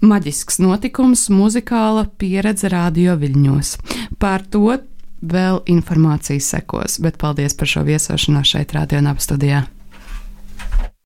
Maģisks 0.00 0.56
notikums, 0.64 1.26
muzikāla 1.28 2.06
pieredze 2.16 2.70
radio 2.72 3.18
viļņos. 3.20 3.74
Par 4.16 4.46
to 4.48 4.78
vēl 5.20 5.60
informācija 5.68 6.40
sekos, 6.40 6.96
bet 7.04 7.18
paldies 7.20 7.52
par 7.52 7.68
šo 7.68 7.84
viesošanos 7.84 8.54
šeit, 8.54 8.72
Radio 8.72 9.02
Naba 9.04 9.20
studijā. 9.20 9.66